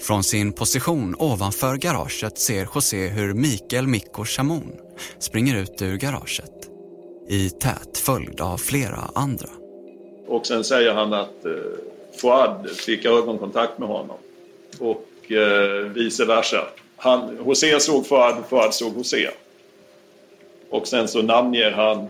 Från 0.00 0.24
sin 0.24 0.52
position 0.52 1.14
ovanför 1.18 1.76
garaget 1.76 2.38
ser 2.38 2.68
José 2.74 3.08
hur 3.08 3.34
Mikael 3.34 3.86
Mikko 3.86 4.24
Shamoun 4.24 4.72
springer 5.18 5.62
ut 5.62 5.82
ur 5.82 5.96
garaget 5.96 6.70
i 7.28 7.50
tät 7.50 7.98
följd 7.98 8.40
av 8.40 8.58
flera 8.58 9.10
andra. 9.14 9.48
Och 10.26 10.46
sen 10.46 10.64
säger 10.64 10.94
han 10.94 11.12
att 11.12 11.44
eh, 11.44 11.52
Fouad 12.20 12.70
fick 12.70 13.04
ögonkontakt 13.04 13.78
med 13.78 13.88
honom. 13.88 14.16
Och 14.78 15.32
eh, 15.32 15.84
vice 15.94 16.24
versa. 16.24 16.66
Han, 16.96 17.36
José 17.46 17.80
såg 17.80 18.06
Fouad, 18.06 18.44
Fouad 18.48 18.74
såg 18.74 18.96
José. 18.96 19.30
Och 20.70 20.88
sen 20.88 21.08
så 21.08 21.22
namnger 21.22 21.70
han 21.70 22.08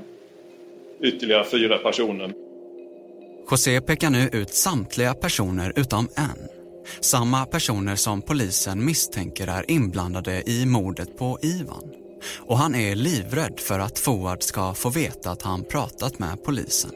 ytterligare 1.01 1.45
fyra 1.45 1.79
personer. 1.79 2.33
José 3.51 3.81
pekar 3.81 4.11
nu 4.11 4.29
ut 4.33 4.55
samtliga 4.55 5.15
personer 5.15 5.73
utom 5.77 6.09
en. 6.17 6.49
Samma 7.01 7.47
personer 7.47 7.97
som 7.97 8.23
polisen 8.23 8.85
misstänker 8.85 9.47
är 9.47 9.71
inblandade 9.71 10.43
i 10.47 10.67
mordet 10.67 11.19
på 11.19 11.39
Ivan. 11.43 11.93
Och 12.39 12.59
han 12.59 12.75
är 12.75 12.95
livrädd 12.95 13.61
för 13.61 13.79
att 13.79 13.99
Fouad 13.99 14.43
ska 14.43 14.75
få 14.75 14.91
veta 14.91 15.31
att 15.31 15.43
han 15.43 15.65
pratat 15.65 16.19
med 16.19 16.45
polisen. 16.45 16.91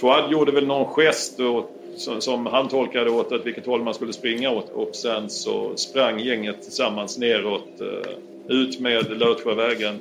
Fouad 0.00 0.32
gjorde 0.32 0.52
väl 0.52 0.66
någon 0.66 0.94
gest 0.94 1.40
åt, 1.40 1.70
som, 1.96 2.20
som 2.20 2.46
han 2.46 2.68
tolkade 2.68 3.10
åt 3.10 3.32
att 3.32 3.46
vilket 3.46 3.66
håll 3.66 3.82
man 3.82 3.94
skulle 3.94 4.12
springa 4.12 4.50
åt 4.50 4.68
och 4.68 4.96
sen 4.96 5.30
så 5.30 5.76
sprang 5.76 6.20
gänget 6.20 6.62
tillsammans 6.62 7.18
neråt 7.18 7.80
eh, 7.80 8.12
ut 8.48 8.80
med 8.80 9.18
Lötsjövägen. 9.18 9.98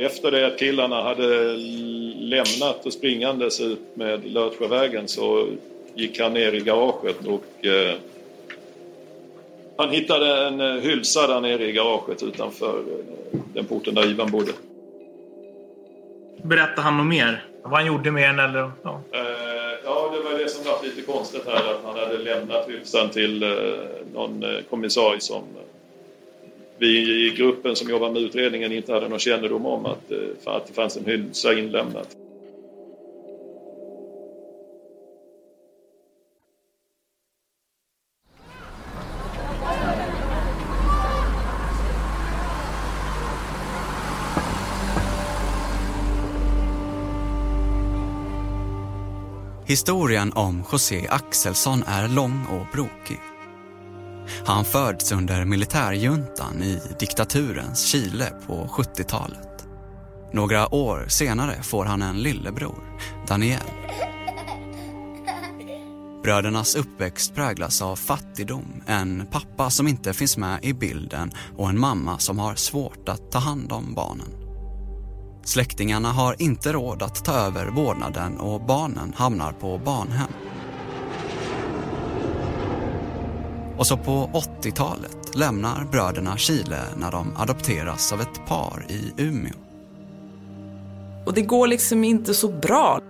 Efter 0.00 0.30
det 0.30 0.46
att 0.46 0.58
killarna 0.58 1.02
hade 1.02 1.56
lämnat 2.16 2.86
och 2.86 2.92
springandes 2.92 3.60
ut 3.60 3.80
med 3.94 4.24
Lötsjövägen 4.24 5.08
så 5.08 5.48
gick 5.94 6.20
han 6.20 6.34
ner 6.34 6.52
i 6.52 6.60
garaget 6.60 7.26
och 7.26 7.66
eh, 7.66 7.94
han 9.76 9.90
hittade 9.90 10.46
en 10.46 10.60
eh, 10.60 10.82
hylsa 10.82 11.26
där 11.26 11.40
nere 11.40 11.68
i 11.68 11.72
garaget 11.72 12.22
utanför 12.22 12.78
eh, 12.78 13.38
den 13.54 13.64
porten 13.64 13.94
där 13.94 14.06
Ivan 14.06 14.30
bodde. 14.30 14.52
Berättade 16.42 16.80
han 16.80 16.96
något 16.96 17.06
mer? 17.06 17.44
Vad 17.62 17.72
han 17.72 17.86
gjorde 17.86 18.10
med 18.10 18.28
den 18.28 18.38
eller? 18.38 18.70
Ja. 18.82 19.00
Eh, 19.12 19.20
ja, 19.84 20.12
det 20.14 20.30
var 20.30 20.38
det 20.38 20.48
som 20.48 20.64
var 20.64 20.78
lite 20.82 21.02
konstigt 21.02 21.46
här 21.46 21.74
att 21.74 21.84
han 21.84 21.98
hade 21.98 22.18
lämnat 22.18 22.68
hylsan 22.68 23.10
till 23.10 23.44
någon 24.14 24.44
kommissarie 24.70 25.20
som 25.20 25.42
vi 26.78 27.26
i 27.26 27.30
gruppen 27.36 27.76
som 27.76 27.90
jobbar 27.90 28.12
med 28.12 28.22
utredningen 28.22 28.72
inte 28.72 28.92
hade 28.92 29.08
någon 29.08 29.18
kännedom 29.18 29.66
om 29.66 29.86
att, 29.86 30.10
eh, 30.10 30.18
att 30.44 30.66
det 30.66 30.72
fanns 30.72 30.96
en 30.96 31.04
hylsa 31.04 31.58
inlämnad. 31.58 32.06
Historien 49.68 50.32
om 50.32 50.64
José 50.72 51.06
Axelsson 51.08 51.82
är 51.86 52.08
lång 52.08 52.46
och 52.50 52.66
brokig. 52.72 53.27
Han 54.48 54.64
föds 54.64 55.12
under 55.12 55.44
militärjuntan 55.44 56.62
i 56.62 56.80
diktaturens 56.98 57.86
Chile 57.86 58.32
på 58.46 58.66
70-talet. 58.72 59.66
Några 60.32 60.74
år 60.74 61.04
senare 61.08 61.62
får 61.62 61.84
han 61.84 62.02
en 62.02 62.18
lillebror, 62.18 62.98
Daniel. 63.26 63.60
Brödernas 66.22 66.74
uppväxt 66.74 67.34
präglas 67.34 67.82
av 67.82 67.96
fattigdom, 67.96 68.82
en 68.86 69.26
pappa 69.30 69.70
som 69.70 69.88
inte 69.88 70.12
finns 70.12 70.36
med 70.36 70.64
i 70.64 70.72
bilden 70.72 71.30
och 71.56 71.68
en 71.68 71.80
mamma 71.80 72.18
som 72.18 72.38
har 72.38 72.54
svårt 72.54 73.08
att 73.08 73.32
ta 73.32 73.38
hand 73.38 73.72
om 73.72 73.94
barnen. 73.94 74.28
Släktingarna 75.44 76.12
har 76.12 76.42
inte 76.42 76.72
råd 76.72 77.02
att 77.02 77.24
ta 77.24 77.32
över 77.32 77.66
vårdnaden 77.66 78.38
och 78.38 78.66
barnen 78.66 79.12
hamnar 79.16 79.52
på 79.52 79.78
barnhem. 79.78 80.32
Och 83.78 83.86
så 83.86 83.96
på 83.96 84.30
80-talet 84.62 85.34
lämnar 85.34 85.84
bröderna 85.84 86.36
Chile 86.36 86.84
när 86.96 87.10
de 87.10 87.36
adopteras 87.36 88.12
av 88.12 88.20
ett 88.20 88.46
par 88.46 88.86
i 88.88 89.12
Umeå. 89.16 89.54
Och 91.26 91.34
det 91.34 91.42
går 91.42 91.66
liksom 91.66 92.04
inte 92.04 92.34
så 92.34 92.48
bra. 92.48 93.00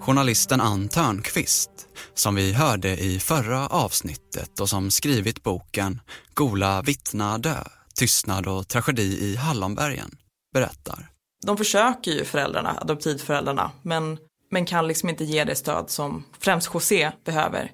Journalisten 0.00 0.60
Ann 0.60 0.88
Törnqvist, 0.88 1.70
som 2.14 2.34
vi 2.34 2.52
hörde 2.52 2.96
i 2.96 3.20
förra 3.20 3.66
avsnittet 3.66 4.60
och 4.60 4.68
som 4.68 4.90
skrivit 4.90 5.42
boken 5.42 6.00
Gola 6.34 6.82
vittna 6.82 7.38
dö, 7.38 7.64
tystnad 7.94 8.46
och 8.46 8.68
tragedi 8.68 9.24
i 9.24 9.36
Hallonbergen, 9.36 10.10
berättar. 10.54 11.08
De 11.46 11.56
försöker 11.56 12.10
ju 12.10 12.24
föräldrarna, 12.24 12.78
adoptivföräldrarna, 12.80 13.70
men, 13.82 14.18
men 14.50 14.66
kan 14.66 14.88
liksom 14.88 15.08
inte 15.08 15.24
ge 15.24 15.44
det 15.44 15.54
stöd 15.54 15.90
som 15.90 16.24
främst 16.38 16.74
José 16.74 17.12
behöver. 17.24 17.70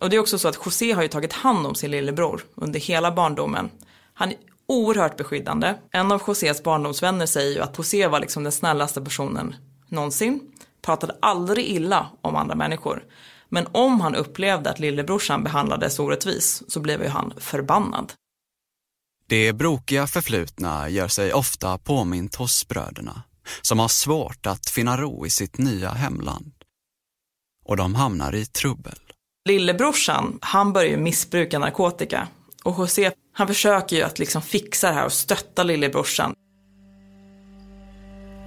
Och 0.00 0.10
det 0.10 0.16
är 0.16 0.20
också 0.20 0.38
så 0.38 0.48
att 0.48 0.58
José 0.66 0.92
har 0.92 1.02
ju 1.02 1.08
tagit 1.08 1.32
hand 1.32 1.66
om 1.66 1.74
sin 1.74 1.90
lillebror 1.90 2.44
under 2.54 2.80
hela 2.80 3.12
barndomen. 3.12 3.70
Han 4.14 4.28
är 4.28 4.36
oerhört 4.68 5.16
beskyddande. 5.16 5.74
En 5.90 6.12
av 6.12 6.22
Josés 6.26 6.62
barndomsvänner 6.62 7.26
säger 7.26 7.54
ju 7.54 7.60
att 7.60 7.78
José 7.78 8.06
var 8.06 8.20
liksom 8.20 8.42
den 8.42 8.52
snällaste 8.52 9.00
personen 9.00 9.54
någonsin. 9.88 10.40
pratade 10.82 11.16
aldrig 11.22 11.66
illa 11.66 12.06
om 12.20 12.36
andra 12.36 12.54
människor. 12.54 13.04
Men 13.48 13.66
om 13.72 14.00
han 14.00 14.14
upplevde 14.14 14.70
att 14.70 14.78
lillebrorsan 14.78 15.44
behandlades 15.44 15.98
orättvis 15.98 16.62
så 16.68 16.80
blev 16.80 17.02
ju 17.02 17.08
han 17.08 17.32
förbannad. 17.36 18.12
Det 19.26 19.52
brokiga 19.52 20.06
förflutna 20.06 20.88
gör 20.88 21.08
sig 21.08 21.32
ofta 21.32 21.78
påmint 21.78 22.34
hos 22.34 22.68
bröderna 22.68 23.22
som 23.62 23.78
har 23.78 23.88
svårt 23.88 24.46
att 24.46 24.70
finna 24.70 24.96
ro 24.96 25.26
i 25.26 25.30
sitt 25.30 25.58
nya 25.58 25.90
hemland. 25.90 26.52
Och 27.64 27.76
de 27.76 27.94
hamnar 27.94 28.34
i 28.34 28.46
trubbel. 28.46 29.07
Lillebrorsan, 29.48 30.38
han 30.42 30.72
börjar 30.72 30.90
ju 30.90 30.96
missbruka 30.96 31.58
narkotika. 31.58 32.28
Och 32.64 32.78
José, 32.78 33.10
han 33.32 33.46
försöker 33.46 33.96
ju 33.96 34.02
att 34.02 34.18
liksom 34.18 34.42
fixa 34.42 34.88
det 34.88 34.94
här 34.94 35.04
och 35.04 35.12
stötta 35.12 35.62
lillebrorsan. 35.62 36.34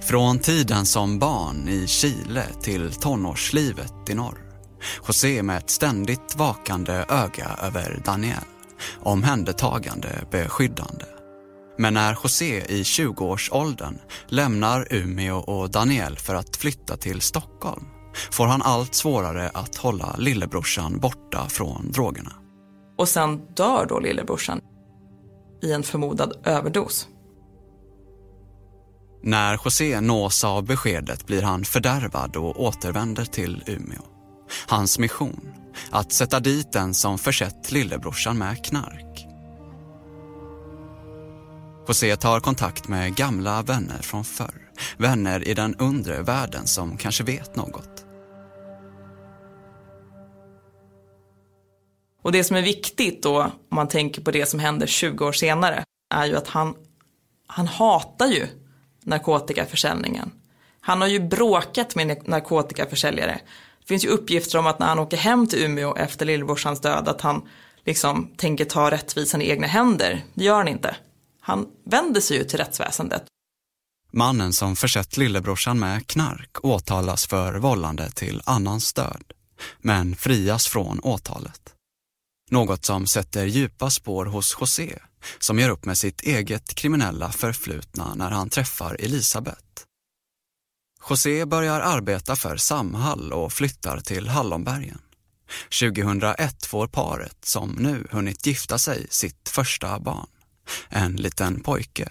Från 0.02 0.38
tiden 0.38 0.86
som 0.86 1.18
barn 1.18 1.68
i 1.68 1.86
Chile 1.86 2.44
till 2.62 2.92
tonårslivet 2.92 3.94
i 4.10 4.14
norr. 4.14 4.38
José 5.06 5.42
med 5.42 5.58
ett 5.58 5.70
ständigt 5.70 6.36
vakande 6.36 7.04
öga 7.08 7.56
över 7.62 8.02
Daniel. 8.04 8.44
Omhändertagande, 9.00 10.24
beskyddande. 10.30 11.04
Men 11.78 11.94
när 11.94 12.18
José 12.22 12.62
i 12.68 12.82
20-årsåldern 12.82 13.98
lämnar 14.26 14.86
Umeå 14.90 15.36
och 15.36 15.70
Daniel 15.70 16.16
för 16.16 16.34
att 16.34 16.56
flytta 16.56 16.96
till 16.96 17.20
Stockholm 17.20 17.84
får 18.30 18.46
han 18.46 18.62
allt 18.62 18.94
svårare 18.94 19.50
att 19.54 19.76
hålla 19.76 20.16
lillebrorsan 20.18 20.98
borta 20.98 21.48
från 21.48 21.92
drogerna. 21.92 22.32
Och 22.98 23.08
sen 23.08 23.40
dör 23.54 23.86
då 23.88 24.00
lillebrorsan 24.00 24.60
i 25.62 25.72
en 25.72 25.82
förmodad 25.82 26.32
överdos. 26.44 27.08
När 29.22 29.60
José 29.64 30.00
nås 30.00 30.44
av 30.44 30.64
beskedet 30.64 31.26
blir 31.26 31.42
han 31.42 31.64
fördärvad 31.64 32.36
och 32.36 32.62
återvänder 32.62 33.24
till 33.24 33.62
Umeå. 33.66 34.02
Hans 34.68 34.98
mission, 34.98 35.52
att 35.90 36.12
sätta 36.12 36.40
dit 36.40 36.72
den 36.72 36.94
som 36.94 37.18
försett 37.18 37.72
lillebrorsan 37.72 38.38
med 38.38 38.64
knark. 38.64 39.26
José 41.88 42.16
tar 42.16 42.40
kontakt 42.40 42.88
med 42.88 43.14
gamla 43.14 43.62
vänner 43.62 44.02
från 44.02 44.24
förr. 44.24 44.70
Vänner 44.96 45.48
i 45.48 45.54
den 45.54 45.74
undre 45.74 46.22
världen 46.22 46.66
som 46.66 46.96
kanske 46.96 47.24
vet 47.24 47.56
något. 47.56 48.01
Och 52.22 52.32
det 52.32 52.44
som 52.44 52.56
är 52.56 52.62
viktigt 52.62 53.22
då, 53.22 53.42
om 53.42 53.52
man 53.76 53.88
tänker 53.88 54.22
på 54.22 54.30
det 54.30 54.46
som 54.46 54.60
händer 54.60 54.86
20 54.86 55.26
år 55.26 55.32
senare, 55.32 55.84
är 56.14 56.26
ju 56.26 56.36
att 56.36 56.48
han, 56.48 56.74
han 57.46 57.66
hatar 57.66 58.26
ju 58.26 58.46
narkotikaförsäljningen. 59.04 60.30
Han 60.80 61.00
har 61.00 61.08
ju 61.08 61.20
bråkat 61.20 61.94
med 61.94 62.28
narkotikaförsäljare. 62.28 63.40
Det 63.80 63.86
finns 63.86 64.04
ju 64.04 64.08
uppgifter 64.08 64.58
om 64.58 64.66
att 64.66 64.78
när 64.78 64.86
han 64.86 64.98
åker 64.98 65.16
hem 65.16 65.46
till 65.46 65.64
Umeå 65.64 65.96
efter 65.96 66.26
lillebrorsans 66.26 66.80
död 66.80 67.08
att 67.08 67.20
han 67.20 67.48
liksom 67.84 68.30
tänker 68.36 68.64
ta 68.64 68.90
rättvisan 68.90 69.42
i 69.42 69.50
egna 69.50 69.66
händer. 69.66 70.24
Det 70.34 70.44
gör 70.44 70.56
han 70.56 70.68
inte. 70.68 70.96
Han 71.40 71.66
vänder 71.84 72.20
sig 72.20 72.36
ju 72.36 72.44
till 72.44 72.58
rättsväsendet. 72.58 73.24
Mannen 74.10 74.52
som 74.52 74.76
försett 74.76 75.16
lillebrorsan 75.16 75.78
med 75.78 76.06
knark 76.06 76.64
åtalas 76.64 77.26
för 77.26 77.54
vållande 77.54 78.10
till 78.10 78.42
annans 78.44 78.92
död, 78.92 79.24
men 79.80 80.16
frias 80.16 80.66
från 80.66 81.00
åtalet. 81.00 81.71
Något 82.52 82.84
som 82.84 83.06
sätter 83.06 83.46
djupa 83.46 83.90
spår 83.90 84.26
hos 84.26 84.56
José, 84.60 84.98
som 85.38 85.58
gör 85.58 85.70
upp 85.70 85.84
med 85.84 85.98
sitt 85.98 86.20
eget 86.22 86.74
kriminella 86.74 87.32
förflutna 87.32 88.14
när 88.14 88.30
han 88.30 88.48
träffar 88.48 88.96
Elisabeth. 89.00 89.84
José 91.08 91.46
börjar 91.46 91.80
arbeta 91.80 92.36
för 92.36 92.56
Samhall 92.56 93.32
och 93.32 93.52
flyttar 93.52 94.00
till 94.00 94.28
Hallonbergen. 94.28 95.00
2001 95.80 96.66
får 96.66 96.86
paret, 96.86 97.44
som 97.44 97.70
nu 97.70 98.06
hunnit 98.10 98.46
gifta 98.46 98.78
sig, 98.78 99.06
sitt 99.10 99.48
första 99.48 99.98
barn. 100.00 100.28
En 100.88 101.16
liten 101.16 101.60
pojke. 101.60 102.08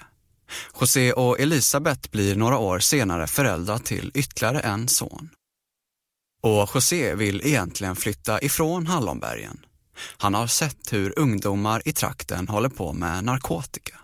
José 0.80 1.13
och 1.13 1.39
Elisabeth 1.39 2.10
blir 2.12 2.36
några 2.36 2.58
år 2.58 2.80
senare 2.80 3.27
föräldrar 3.27 3.77
till 3.77 4.12
ytterligare 4.13 4.60
en 4.60 4.88
son. 4.88 5.30
Och 6.43 6.69
José 6.75 7.15
vill 7.15 7.41
egentligen 7.45 7.95
flytta 7.95 8.41
ifrån 8.41 8.88
Hallonbergen. 8.88 9.65
Han 10.17 10.34
har 10.34 10.47
sett 10.47 10.93
hur 10.93 11.19
ungdomar 11.19 11.82
i 11.86 11.91
trakten 11.91 12.47
håller 12.47 12.69
på 12.69 12.93
med 12.93 13.23
narkotika. 13.23 13.97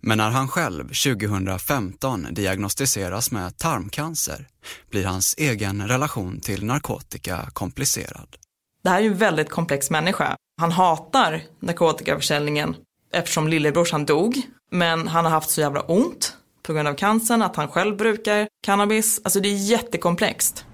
Men 0.00 0.18
när 0.18 0.30
han 0.30 0.48
själv 0.48 0.84
2015 0.84 2.26
diagnostiseras 2.30 3.30
med 3.30 3.58
tarmcancer 3.58 4.48
blir 4.90 5.04
hans 5.04 5.34
egen 5.38 5.88
relation 5.88 6.40
till 6.40 6.64
narkotika 6.64 7.48
komplicerad. 7.52 8.36
Det 8.82 8.90
här 8.90 8.98
är 8.98 9.02
ju 9.02 9.08
en 9.08 9.18
väldigt 9.18 9.50
komplex 9.50 9.90
människa. 9.90 10.36
Han 10.60 10.72
hatar 10.72 11.42
narkotikaförsäljningen 11.60 12.76
eftersom 13.12 13.48
lillebrorsan 13.48 14.06
dog. 14.06 14.42
Men 14.70 15.08
han 15.08 15.24
har 15.24 15.32
haft 15.32 15.50
så 15.50 15.60
jävla 15.60 15.80
ont 15.80 16.36
på 16.62 16.72
grund 16.72 16.88
av 16.88 16.94
cancern 16.94 17.42
att 17.42 17.56
han 17.56 17.68
själv 17.68 17.96
brukar 17.96 18.48
cannabis. 18.66 19.20
Alltså 19.24 19.40
det 19.40 19.48
är 19.48 19.70
jättekomplext. 19.70 20.64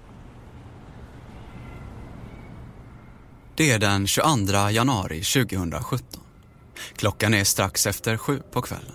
Det 3.59 3.71
är 3.71 3.79
den 3.79 4.07
22 4.07 4.69
januari 4.69 5.21
2017. 5.21 6.21
Klockan 6.95 7.33
är 7.33 7.43
strax 7.43 7.87
efter 7.87 8.17
sju 8.17 8.41
på 8.51 8.61
kvällen. 8.61 8.93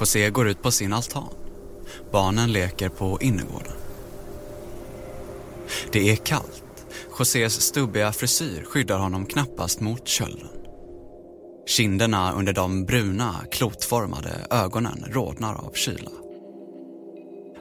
José 0.00 0.30
går 0.30 0.48
ut 0.48 0.62
på 0.62 0.70
sin 0.70 0.92
altan. 0.92 1.28
Barnen 2.12 2.52
leker 2.52 2.88
på 2.88 3.18
innergården. 3.20 3.72
Det 5.92 6.10
är 6.10 6.16
kallt. 6.16 6.86
Josés 7.18 7.60
stubbiga 7.60 8.12
frisyr 8.12 8.64
skyddar 8.64 8.98
honom 8.98 9.26
knappast 9.26 9.80
mot 9.80 10.08
kölden. 10.08 10.48
Kinderna 11.66 12.32
under 12.32 12.52
de 12.52 12.84
bruna, 12.84 13.34
klotformade 13.52 14.46
ögonen 14.50 15.04
rodnar 15.10 15.54
av 15.54 15.72
kyla. 15.74 16.10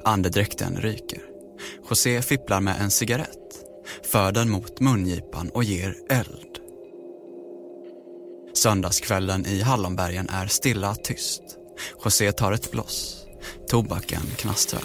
Andedräkten 0.04 0.78
ryker. 0.78 1.21
José 1.89 2.21
fipplar 2.21 2.62
med 2.62 2.82
en 2.82 2.91
cigarett, 2.91 3.40
för 4.04 4.32
den 4.32 4.49
mot 4.49 4.80
mungipan 4.80 5.49
och 5.49 5.63
ger 5.63 5.95
eld. 6.10 6.60
Söndagskvällen 8.54 9.45
i 9.45 9.62
Hallonbergen 9.62 10.30
är 10.30 10.47
stilla 10.47 10.95
tyst. 10.95 11.41
José 12.04 12.32
tar 12.32 12.51
ett 12.51 12.71
bloss. 12.71 13.25
Tobaken 13.67 14.21
knastrar. 14.38 14.84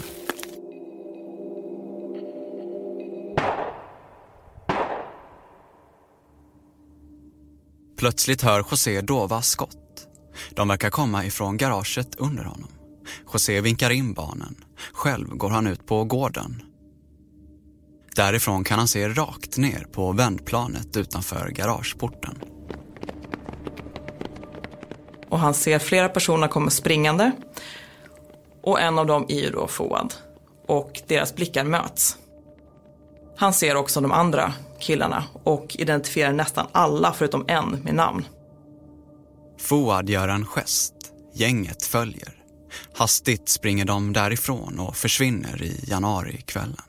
Plötsligt 7.97 8.41
hör 8.41 8.65
José 8.71 9.01
dova 9.01 9.41
skott. 9.41 10.07
De 10.49 10.67
verkar 10.67 10.89
komma 10.89 11.25
ifrån 11.25 11.57
garaget 11.57 12.15
under 12.15 12.43
honom. 12.43 12.69
José 13.33 13.61
vinkar 13.61 13.89
in 13.89 14.13
barnen. 14.13 14.55
Själv 14.93 15.27
går 15.27 15.49
han 15.49 15.67
ut 15.67 15.85
på 15.85 16.03
gården. 16.03 16.61
Därifrån 18.17 18.63
kan 18.63 18.79
han 18.79 18.87
se 18.87 19.09
rakt 19.09 19.57
ner 19.57 19.87
på 19.91 20.11
vändplanet 20.11 20.97
utanför 20.97 21.49
garageporten. 21.49 22.39
Och 25.29 25.39
han 25.39 25.53
ser 25.53 25.79
flera 25.79 26.09
personer 26.09 26.47
komma 26.47 26.69
springande. 26.69 27.31
Och 28.63 28.81
en 28.81 28.99
av 28.99 29.05
dem 29.05 29.25
är 29.29 29.39
ju 29.39 29.49
då 29.49 29.67
Fouad. 29.67 30.13
Och 30.67 31.01
deras 31.07 31.35
blickar 31.35 31.63
möts. 31.63 32.17
Han 33.37 33.53
ser 33.53 33.75
också 33.75 34.01
de 34.01 34.11
andra 34.11 34.53
killarna 34.79 35.23
och 35.43 35.75
identifierar 35.79 36.33
nästan 36.33 36.67
alla 36.71 37.13
förutom 37.13 37.45
en 37.47 37.69
med 37.69 37.95
namn. 37.95 38.25
Fouad 39.59 40.09
gör 40.09 40.27
en 40.27 40.45
gest. 40.45 40.93
Gänget 41.33 41.85
följer. 41.85 42.33
Hastigt 42.93 43.49
springer 43.49 43.85
de 43.85 44.13
därifrån 44.13 44.79
och 44.79 44.95
försvinner 44.95 45.63
i 45.63 45.83
januarikvällen. 45.87 46.81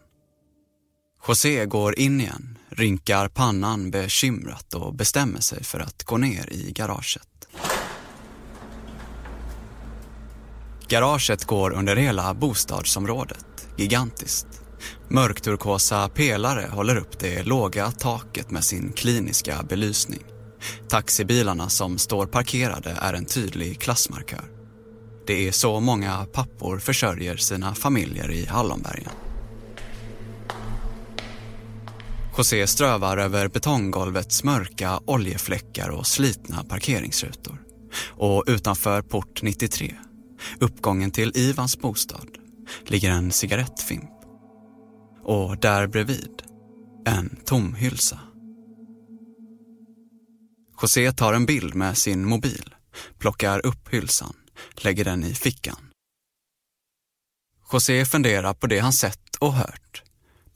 José 1.27 1.67
går 1.67 1.99
in 1.99 2.21
igen, 2.21 2.59
rynkar 2.69 3.29
pannan 3.29 3.91
bekymrat 3.91 4.75
och 4.75 4.95
bestämmer 4.95 5.41
sig 5.41 5.65
för 5.65 5.81
att 5.81 6.05
gå 6.05 6.17
ner 6.17 6.53
i 6.53 6.73
garaget. 6.73 7.49
Garaget 10.89 11.45
går 11.45 11.71
under 11.71 11.97
hela 11.97 12.35
bostadsområdet, 12.35 13.69
gigantiskt. 13.77 14.47
Mörkturkosa 15.09 16.09
pelare 16.09 16.69
håller 16.73 16.97
upp 16.97 17.19
det 17.19 17.43
låga 17.43 17.91
taket 17.91 18.51
med 18.51 18.65
sin 18.65 18.93
kliniska 18.93 19.63
belysning. 19.63 20.23
Taxibilarna 20.89 21.69
som 21.69 21.99
står 21.99 22.27
parkerade 22.27 22.97
är 23.01 23.15
en 23.15 23.25
tydlig 23.25 23.81
klassmarkör. 23.81 24.45
Det 25.27 25.49
är 25.49 25.53
så 25.53 25.81
många 25.81 26.27
pappor 26.33 26.79
försörjer 26.79 27.37
sina 27.37 27.75
familjer 27.75 28.31
i 28.31 28.47
Hallonbergen. 28.47 29.28
José 32.39 32.67
strövar 32.67 33.17
över 33.17 33.49
betonggolvets 33.49 34.45
mörka 34.45 35.01
oljefläckar 35.07 35.89
och 35.89 36.07
slitna 36.07 36.65
parkeringsrutor. 36.65 37.63
Och 38.09 38.45
utanför 38.47 39.03
port 39.03 39.43
93, 39.43 39.95
uppgången 40.61 41.11
till 41.11 41.33
Ivans 41.37 41.79
bostad, 41.79 42.29
ligger 42.87 43.11
en 43.11 43.33
cigarettfimp. 43.33 44.11
och 45.23 45.59
där 45.59 45.87
bredvid 45.87 46.43
en 47.07 47.37
tom 47.45 47.75
hylsa. 47.75 48.21
José 50.83 51.13
tar 51.13 51.33
en 51.33 51.47
bild 51.47 51.75
med 51.75 51.99
sin 51.99 52.25
mobil, 52.25 52.75
plockar 53.19 53.67
upp 53.67 53.95
hylsan, 53.95 54.35
lägger 54.77 55.05
den 55.05 55.25
i 55.25 55.35
fickan. 55.35 55.91
José 57.73 58.05
funderar 58.05 58.55
på 58.55 58.67
det 58.67 58.79
han 58.79 58.93
sett 58.93 59.37
och 59.41 59.53
hört. 59.55 60.03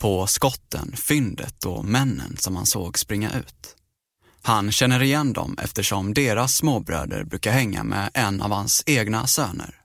På 0.02 0.26
skotten, 0.26 0.92
fyndet 0.96 1.64
och 1.64 1.84
männen 1.84 2.36
som 2.36 2.56
han 2.56 2.66
såg 2.66 2.98
springa 2.98 3.32
ut. 3.32 3.76
Han 4.42 4.72
känner 4.72 5.02
igen 5.02 5.32
dem 5.32 5.58
eftersom 5.62 6.14
deras 6.14 6.56
småbröder 6.56 7.24
brukar 7.24 7.52
hänga 7.52 7.84
med 7.84 8.10
en 8.14 8.42
av 8.42 8.50
hans 8.50 8.82
egna 8.86 9.26
söner. 9.26 9.80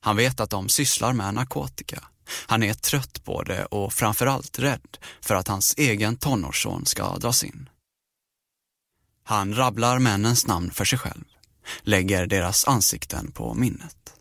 Han 0.00 0.16
vet 0.16 0.40
att 0.40 0.50
de 0.50 0.68
sysslar 0.68 1.12
med 1.12 1.34
narkotika. 1.34 2.04
Han 2.46 2.62
är 2.62 2.74
trött 2.74 3.24
på 3.24 3.42
det 3.42 3.64
och 3.64 3.92
framförallt 3.92 4.58
rädd 4.58 4.98
för 5.20 5.34
att 5.34 5.48
hans 5.48 5.74
egen 5.76 6.16
tonårsson 6.16 6.86
ska 6.86 7.16
dras 7.16 7.44
in. 7.44 7.68
Han 9.24 9.54
rabblar 9.54 9.98
männens 9.98 10.46
namn 10.46 10.70
för 10.70 10.84
sig 10.84 10.98
själv, 10.98 11.24
lägger 11.82 12.26
deras 12.26 12.64
ansikten 12.64 13.32
på 13.32 13.54
minnet. 13.54 14.14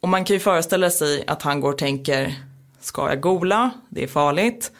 Och 0.00 0.08
man 0.08 0.24
kan 0.24 0.34
ju 0.34 0.40
föreställa 0.40 0.90
sig 0.90 1.26
att 1.26 1.42
han 1.42 1.60
går 1.60 1.72
och 1.72 1.78
tänker, 1.78 2.53
ska 2.84 3.08
jag 3.08 3.20
gola? 3.20 3.70
Det 3.88 4.02
är 4.02 4.08
farligt. 4.08 4.72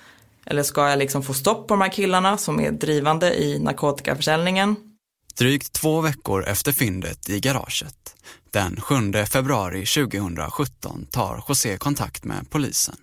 Eller 0.47 0.63
ska 0.63 0.89
jag 0.89 0.99
liksom 0.99 1.23
få 1.23 1.35
stopp 1.35 1.69
på 1.69 1.75
de 1.75 1.81
här 1.81 1.93
killarna 1.93 2.39
som 2.39 2.61
är 2.61 2.71
drivande 2.71 3.35
i 3.35 3.59
narkotikaförsäljningen? 3.59 4.77
Drygt 5.39 5.73
två 5.73 6.01
veckor 6.01 6.45
efter 6.45 6.73
fyndet 6.73 7.29
i 7.29 7.41
garaget, 7.41 8.17
den 8.51 8.81
7 8.81 8.95
februari 9.33 9.87
2017, 9.87 11.07
tar 11.11 11.45
José 11.49 11.77
kontakt 11.79 12.25
med 12.25 12.51
polisen. 12.51 12.97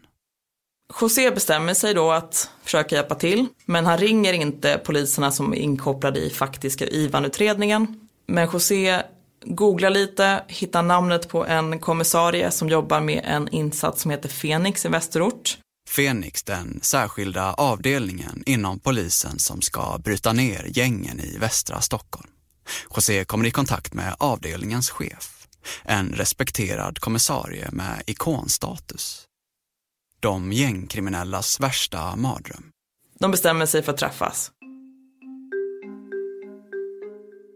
José 1.02 1.32
bestämmer 1.32 1.74
sig 1.74 1.94
då 1.94 2.12
att 2.12 2.50
försöka 2.64 2.96
hjälpa 2.96 3.16
till, 3.16 3.48
men 3.66 3.86
han 3.86 3.98
ringer 3.98 4.34
inte 4.34 4.82
poliserna 4.86 5.32
som 5.32 5.54
är 5.54 5.58
inkopplade 5.58 6.20
i 6.20 6.30
faktiska 6.30 6.88
IVAN-utredningen. 6.88 8.10
Men 8.26 8.50
José 8.54 9.02
googlar 9.46 9.90
lite, 9.90 10.44
hittar 10.48 10.84
namnet 10.84 11.30
på 11.30 11.46
en 11.46 11.80
kommissarie 11.80 12.52
som 12.52 12.70
jobbar 12.70 13.02
med 13.02 13.22
en 13.26 13.48
insats 13.48 14.02
som 14.02 14.12
heter 14.12 14.30
Fenix 14.30 14.86
i 14.86 14.90
Västerort. 14.90 15.58
Fenix, 15.90 16.44
den 16.44 16.80
särskilda 16.82 17.54
avdelningen 17.54 18.44
inom 18.46 18.80
polisen 18.80 19.40
som 19.40 19.62
ska 19.62 19.98
bryta 20.04 20.34
ner 20.34 20.68
gängen 20.78 21.20
i 21.20 21.38
västra 21.38 21.82
Stockholm. 21.82 22.30
José 22.96 23.26
kommer 23.26 23.46
i 23.46 23.52
kontakt 23.52 23.94
med 23.94 24.16
avdelningens 24.20 24.90
chef, 24.90 25.48
en 25.84 26.10
respekterad 26.10 27.00
kommissarie 27.00 27.70
med 27.72 28.04
ikonstatus. 28.08 29.26
De 30.20 30.54
gängkriminellas 30.54 31.60
värsta 31.60 32.16
mardröm. 32.16 32.64
De 33.20 33.32
bestämmer 33.32 33.66
sig 33.66 33.84
för 33.84 33.92
att 33.92 33.98
träffas. 33.98 34.52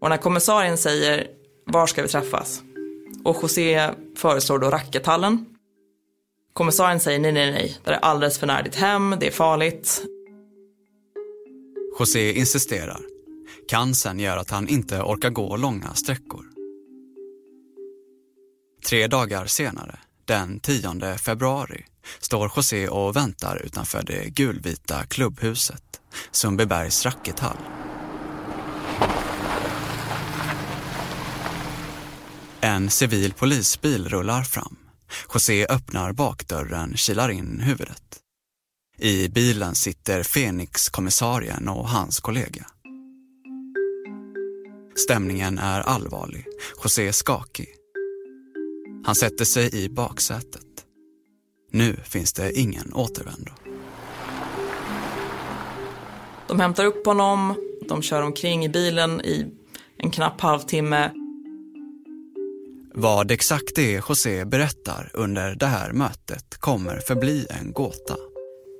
Och 0.02 0.10
när 0.10 0.18
kommissarien 0.18 0.78
säger 0.78 1.28
var 1.66 1.88
ska 1.88 2.02
vi 2.02 2.08
träffas? 2.08 2.62
Och 3.24 3.38
José 3.42 3.92
föreslår 4.18 4.60
då 4.60 4.70
rackethallen. 4.70 5.46
Kommissarien 6.54 7.00
säger 7.00 7.20
nej, 7.20 7.32
nej, 7.32 7.52
nej, 7.52 7.78
det 7.84 7.92
är 7.92 8.00
alldeles 8.00 8.40
för 8.40 8.48
nära 8.48 8.62
ditt 8.62 8.76
hem, 8.76 9.16
det 9.20 9.28
är 9.28 9.32
farligt. 9.32 10.02
José 12.00 12.34
insisterar. 12.34 13.00
Cancern 13.68 14.20
gör 14.20 14.38
att 14.38 14.50
han 14.50 14.68
inte 14.68 15.02
orkar 15.02 15.30
gå 15.30 15.58
långa 15.58 15.94
sträckor. 15.94 16.46
Tre 18.90 19.08
dagar 19.08 19.46
senare, 19.46 20.00
den 20.26 20.60
10 20.60 21.18
februari, 21.18 21.86
står 22.20 22.52
José 22.56 22.88
och 22.88 23.16
väntar 23.16 23.62
utanför 23.66 24.04
det 24.04 24.30
gulvita 24.30 25.04
klubbhuset, 25.06 26.02
Sundbybergs 26.32 27.06
rackethall. 27.06 27.58
En 32.66 32.90
civil 32.90 33.34
polisbil 33.34 34.10
rullar 34.10 34.44
fram. 34.44 34.78
José 35.34 35.66
öppnar 35.66 36.14
bakdörren, 36.14 36.98
kilar 36.98 37.30
in 37.30 37.60
huvudet. 37.60 38.20
I 38.98 39.30
bilen 39.30 39.76
sitter 39.76 40.24
Fenix-kommissarien 40.24 41.70
och 41.70 41.90
hans 41.90 42.20
kollega. 42.20 42.66
Stämningen 44.96 45.60
är 45.60 45.82
allvarlig. 45.82 46.46
José 46.84 47.08
är 47.08 47.12
skakig. 47.12 47.68
Han 49.06 49.16
sätter 49.16 49.46
sig 49.46 49.84
i 49.84 49.90
baksätet. 49.90 50.86
Nu 51.72 51.96
finns 52.04 52.34
det 52.34 52.60
ingen 52.60 52.94
återvändo. 52.94 53.52
De 56.48 56.60
hämtar 56.60 56.86
upp 56.86 57.06
honom, 57.06 57.56
de 57.90 58.02
kör 58.02 58.22
omkring 58.22 58.66
i 58.66 58.70
bilen 58.70 59.22
i 59.22 59.46
en 59.98 60.12
knapp 60.12 60.42
halvtimme 60.42 61.12
vad 62.98 63.32
exakt 63.32 63.76
det 63.76 63.96
är 63.96 64.04
José 64.10 64.46
berättar 64.46 65.12
under 65.14 65.56
det 65.56 65.66
här 65.66 65.92
mötet 65.92 66.58
kommer 66.58 67.00
förbli 67.00 67.48
en 67.50 67.74
gåta. 67.74 68.16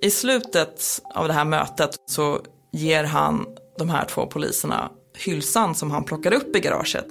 I 0.02 0.12
slutet 0.12 1.02
av 1.16 1.28
det 1.28 1.34
här 1.34 1.46
mötet 1.46 1.96
så 2.06 2.42
ger 2.72 3.04
han 3.04 3.46
de 3.78 3.90
här 3.90 4.06
två 4.06 4.28
poliserna 4.28 4.92
hylsan 5.18 5.76
som 5.76 5.92
han 5.92 6.04
plockade 6.04 6.36
upp 6.36 6.56
i 6.56 6.60
garaget. 6.60 7.06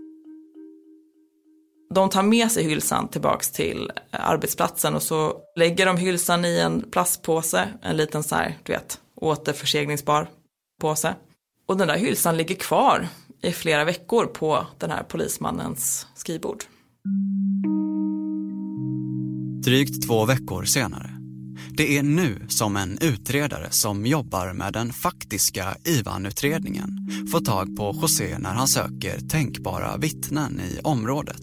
De 1.95 2.11
tar 2.11 2.23
med 2.23 2.53
sig 2.53 2.65
hylsan 2.65 3.09
tillbaks 3.09 3.51
till 3.51 3.93
eh, 4.11 4.31
arbetsplatsen 4.31 4.95
och 4.95 5.03
så 5.03 5.37
lägger 5.57 5.87
de 5.87 5.97
hylsan 5.97 6.45
i 6.45 6.59
en 6.59 6.91
plastpåse, 6.91 7.69
en 7.83 7.97
liten 7.97 8.23
så 8.23 8.35
här, 8.35 8.59
du 8.63 8.73
vet, 8.73 9.01
återförseglingsbar 9.15 10.29
påse. 10.81 11.15
Och 11.67 11.77
den 11.77 11.89
där 11.89 11.97
hylsan 11.97 12.37
ligger 12.37 12.55
kvar 12.55 13.09
i 13.43 13.53
flera 13.53 13.85
veckor 13.85 14.27
på 14.27 14.67
den 14.79 14.91
här 14.91 15.03
polismannens 15.03 16.07
skrivbord. 16.15 16.65
Drygt 19.65 20.07
två 20.07 20.25
veckor 20.25 20.65
senare. 20.65 21.11
Det 21.71 21.99
är 21.99 22.03
nu 22.03 22.47
som 22.49 22.77
en 22.77 22.99
utredare 23.01 23.71
som 23.71 24.07
jobbar 24.07 24.53
med 24.53 24.73
den 24.73 24.93
faktiska 24.93 25.77
IVAN-utredningen 25.85 27.09
får 27.33 27.41
tag 27.41 27.77
på 27.77 27.99
José 28.03 28.39
när 28.39 28.55
han 28.55 28.69
söker 28.69 29.21
tänkbara 29.21 29.97
vittnen 29.97 30.61
i 30.61 30.81
området. 30.83 31.43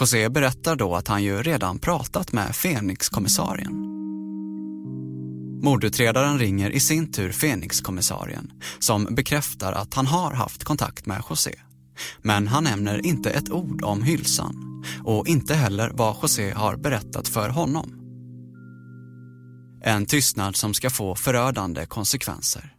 José 0.00 0.28
berättar 0.28 0.76
då 0.76 0.94
att 0.94 1.08
han 1.08 1.22
ju 1.24 1.42
redan 1.42 1.78
pratat 1.78 2.32
med 2.32 2.54
Fenix-kommissarien. 2.54 3.84
Mordutredaren 5.62 6.38
ringer 6.38 6.70
i 6.70 6.80
sin 6.80 7.12
tur 7.12 7.32
Fenix-kommissarien 7.32 8.52
som 8.78 9.04
bekräftar 9.04 9.72
att 9.72 9.94
han 9.94 10.06
har 10.06 10.32
haft 10.32 10.64
kontakt 10.64 11.06
med 11.06 11.22
José. 11.30 11.54
Men 12.22 12.48
han 12.48 12.64
nämner 12.64 13.06
inte 13.06 13.30
ett 13.30 13.50
ord 13.50 13.84
om 13.84 14.02
hylsan 14.02 14.84
och 15.04 15.28
inte 15.28 15.54
heller 15.54 15.90
vad 15.94 16.16
José 16.22 16.50
har 16.50 16.76
berättat 16.76 17.28
för 17.28 17.48
honom. 17.48 18.00
En 19.84 20.06
tystnad 20.06 20.56
som 20.56 20.74
ska 20.74 20.90
få 20.90 21.14
förödande 21.14 21.86
konsekvenser. 21.86 22.74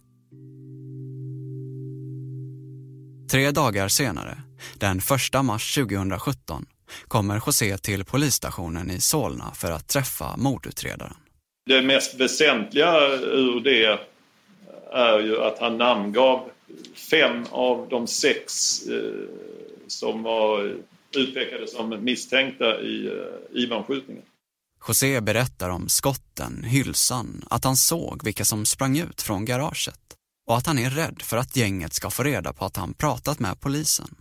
Tre 3.31 3.51
dagar 3.51 3.87
senare, 3.87 4.37
den 4.77 4.97
1 4.97 5.43
mars 5.43 5.75
2017, 5.75 6.65
kommer 7.07 7.41
José 7.45 7.77
till 7.77 8.05
polisstationen 8.05 8.91
i 8.91 9.01
Solna 9.01 9.51
för 9.53 9.71
att 9.71 9.87
träffa 9.87 10.37
mordutredaren. 10.37 11.15
Det 11.65 11.81
mest 11.81 12.19
väsentliga 12.19 13.07
ur 13.21 13.59
det 13.59 13.99
är 14.93 15.19
ju 15.19 15.41
att 15.41 15.59
han 15.59 15.77
namngav 15.77 16.49
fem 17.09 17.45
av 17.51 17.87
de 17.89 18.07
sex 18.07 18.81
eh, 18.87 19.27
som 19.87 20.23
var 20.23 20.77
utpekade 21.15 21.67
som 21.67 22.03
misstänkta 22.03 22.81
i 22.81 23.07
eh, 23.07 23.61
Ivan-skjutningen. 23.63 24.23
José 24.87 25.21
berättar 25.21 25.69
om 25.69 25.89
skotten, 25.89 26.63
hylsan, 26.63 27.43
att 27.49 27.63
han 27.63 27.75
såg 27.75 28.23
vilka 28.23 28.45
som 28.45 28.65
sprang 28.65 28.97
ut 28.97 29.21
från 29.21 29.45
garaget 29.45 29.99
och 30.47 30.57
att 30.57 30.67
han 30.67 30.79
är 30.79 30.89
rädd 30.89 31.21
för 31.21 31.37
att 31.37 31.55
gänget 31.55 31.93
ska 31.93 32.09
få 32.09 32.23
reda 32.23 32.53
på 32.53 32.65
att 32.65 32.77
han 32.77 32.93
pratat 32.93 33.39
med 33.39 33.59
polisen. 33.59 34.15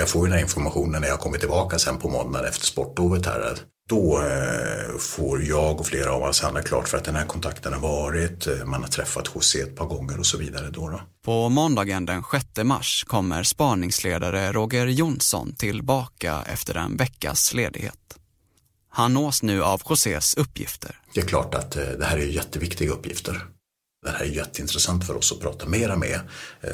Jag 0.00 0.08
får 0.08 0.20
ju 0.20 0.26
den 0.26 0.38
här 0.38 0.42
informationen 0.42 1.00
när 1.00 1.08
jag 1.08 1.20
kommer 1.20 1.38
tillbaka 1.38 1.78
sen 1.78 1.98
på 1.98 2.08
måndagen 2.08 2.48
efter 2.48 2.66
sportlovet 2.66 3.26
här. 3.26 3.58
Då 3.88 4.20
eh, 4.20 4.98
får 4.98 5.42
jag 5.42 5.80
och 5.80 5.86
flera 5.86 6.12
av 6.12 6.22
oss 6.22 6.44
andra 6.44 6.62
klart 6.62 6.88
för 6.88 6.98
att 6.98 7.04
den 7.04 7.16
här 7.16 7.26
kontakten 7.26 7.72
har 7.72 7.80
varit, 7.80 8.46
eh, 8.46 8.64
man 8.64 8.82
har 8.82 8.88
träffat 8.88 9.30
José 9.34 9.60
ett 9.60 9.76
par 9.76 9.86
gånger 9.86 10.18
och 10.18 10.26
så 10.26 10.38
vidare. 10.38 10.70
Då, 10.70 10.88
då. 10.88 11.00
På 11.24 11.48
måndagen 11.48 12.06
den 12.06 12.22
6 12.32 12.46
mars 12.64 13.04
kommer 13.08 13.42
spaningsledare 13.42 14.52
Roger 14.52 14.86
Jonsson 14.86 15.54
tillbaka 15.54 16.44
efter 16.46 16.74
en 16.74 16.96
veckas 16.96 17.54
ledighet. 17.54 18.18
Han 18.88 19.14
nås 19.14 19.42
nu 19.42 19.62
av 19.62 19.82
Josés 19.88 20.34
uppgifter. 20.36 20.98
Det 21.14 21.20
är 21.20 21.26
klart 21.26 21.54
att 21.54 21.76
eh, 21.76 21.84
det 21.84 22.04
här 22.04 22.18
är 22.18 22.26
jätteviktiga 22.26 22.90
uppgifter. 22.90 23.46
Det 24.04 24.10
här 24.10 24.20
är 24.20 24.28
jätteintressant 24.28 25.06
för 25.06 25.16
oss 25.16 25.32
att 25.32 25.40
prata 25.40 25.66
mera 25.66 25.96
med, 25.96 26.20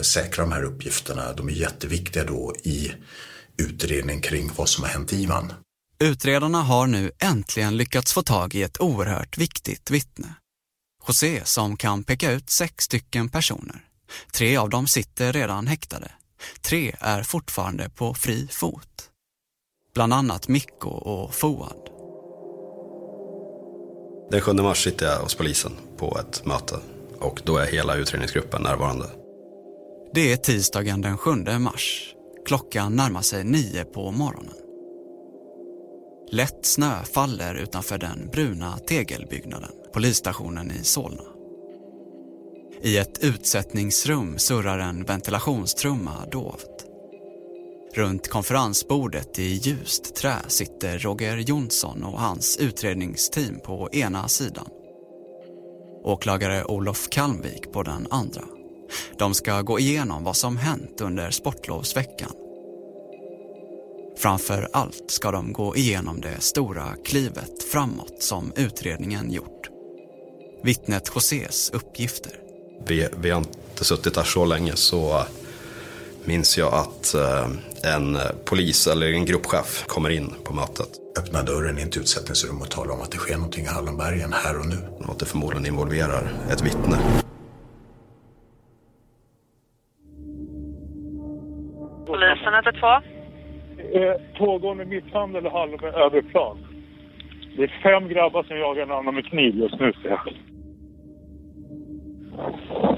säkra 0.01 0.45
de 0.45 0.53
här 0.53 0.63
uppgifterna. 0.63 1.33
De 1.33 1.49
är 1.49 1.53
jätteviktiga 1.53 2.25
då 2.25 2.55
i 2.63 2.93
utredningen 3.57 4.23
kring 4.23 4.51
vad 4.57 4.69
som 4.69 4.85
har 4.85 4.91
hänt 4.91 5.13
Ivan. 5.13 5.53
Utredarna 6.05 6.63
har 6.63 6.87
nu 6.87 7.13
äntligen 7.19 7.77
lyckats 7.77 8.13
få 8.13 8.23
tag 8.23 8.55
i 8.55 8.63
ett 8.63 8.81
oerhört 8.81 9.39
viktigt 9.39 9.91
vittne. 9.91 10.35
José 11.09 11.41
som 11.45 11.77
kan 11.77 12.05
peka 12.05 12.33
ut 12.33 12.51
sex 12.51 12.85
stycken 12.85 13.29
personer. 13.29 13.85
Tre 14.33 14.57
av 14.57 14.71
dem 14.71 14.87
sitter 14.87 15.33
redan 15.33 15.67
häktade. 15.67 16.11
Tre 16.61 16.97
är 17.01 17.23
fortfarande 17.23 17.91
på 17.91 18.15
fri 18.15 18.49
fot. 18.51 19.11
Bland 19.95 20.13
annat 20.13 20.49
Mikko 20.49 20.91
och 20.91 21.35
Foad. 21.35 21.91
Den 24.31 24.41
7 24.41 24.53
mars 24.53 24.85
sitter 24.85 25.07
jag 25.07 25.19
hos 25.19 25.35
polisen 25.35 25.73
på 25.97 26.19
ett 26.19 26.47
möte 26.47 26.79
och 27.19 27.41
då 27.45 27.57
är 27.57 27.67
hela 27.67 27.95
utredningsgruppen 27.95 28.63
närvarande. 28.63 29.11
Det 30.15 30.33
är 30.33 30.37
tisdagen 30.37 31.01
den 31.01 31.19
7 31.19 31.31
mars. 31.59 32.15
Klockan 32.47 32.97
närmar 32.97 33.23
sig 33.23 33.45
nio 33.45 33.85
på 33.85 34.11
morgonen. 34.11 34.60
Lätt 36.33 36.67
snö 36.67 37.05
faller 37.05 37.55
utanför 37.55 37.99
den 37.99 38.29
bruna 38.33 38.79
tegelbyggnaden, 38.79 39.71
polisstationen 39.93 40.71
i 40.71 40.85
Solna. 40.85 41.23
I 42.83 42.97
ett 42.97 43.25
utsättningsrum 43.25 44.39
surrar 44.39 44.79
en 44.79 45.05
ventilationstrumma 45.05 46.27
dovt. 46.33 46.87
Runt 47.95 48.29
konferensbordet 48.29 49.39
i 49.39 49.43
ljust 49.43 50.15
trä 50.15 50.37
sitter 50.49 50.99
Roger 50.99 51.37
Jonsson 51.37 52.05
och 52.05 52.21
hans 52.21 52.57
utredningsteam 52.57 53.61
på 53.61 53.89
ena 53.93 54.29
sidan. 54.29 54.69
Åklagare 56.05 56.65
Olof 56.65 57.09
Kalmvik 57.11 57.73
på 57.73 57.83
den 57.83 58.07
andra. 58.11 58.45
De 59.19 59.35
ska 59.35 59.63
gå 59.63 59.79
igenom 59.79 60.25
vad 60.25 60.37
som 60.37 60.57
hänt 60.57 61.01
under 61.01 61.31
sportlovsveckan. 61.31 62.33
Framför 64.23 64.69
allt 64.73 65.11
ska 65.11 65.31
de 65.31 65.53
gå 65.53 65.77
igenom 65.77 66.21
det 66.21 66.41
stora 66.41 66.85
klivet 67.05 67.63
framåt 67.73 68.23
som 68.23 68.53
utredningen 68.57 69.33
gjort. 69.33 69.69
Vittnet 70.63 71.11
Josés 71.15 71.71
uppgifter. 71.71 72.33
Vi, 72.87 73.09
vi 73.17 73.31
har 73.31 73.39
inte 73.39 73.85
suttit 73.85 74.15
där 74.15 74.23
så 74.23 74.45
länge 74.45 74.73
så 74.77 75.23
minns 76.25 76.59
jag 76.59 76.75
att 76.75 77.15
eh, 77.15 77.49
en 77.95 78.19
polis 78.45 78.87
eller 78.87 79.13
en 79.13 79.25
gruppchef 79.25 79.85
kommer 79.87 80.11
in 80.11 80.35
på 80.45 80.55
mötet. 80.55 80.89
Öppnar 81.19 81.43
dörren 81.43 81.79
in 81.79 81.91
till 81.91 82.01
utsättningsrum 82.01 82.61
och 82.61 82.71
talar 82.71 82.95
om 82.95 83.03
att 83.03 83.11
det 83.11 83.19
sker 83.19 83.37
någonting 83.37 83.65
i 83.65 83.69
Hallonbergen 83.69 84.33
här 84.33 84.59
och 84.59 84.67
nu. 84.67 84.79
Och 84.99 85.11
att 85.11 85.19
det 85.19 85.27
förmodligen 85.27 85.67
involverar 85.67 86.33
ett 86.51 86.63
vittne. 86.63 86.97
Polisen 92.07 92.55
112. 92.55 93.20
Eh, 93.95 94.15
pågående 94.39 94.85
misshandel 94.85 95.47
Hallonberg 95.47 95.95
överplan. 95.95 96.59
Det 97.57 97.63
är 97.63 97.81
fem 97.83 98.09
grabbar 98.09 98.43
som 98.43 98.59
jagar 98.59 98.83
en 98.83 98.91
annan 98.91 99.15
med 99.15 99.27
kniv 99.27 99.57
just 99.57 99.81
nu 99.81 99.93
ser 99.93 100.09
jag. 100.11 100.21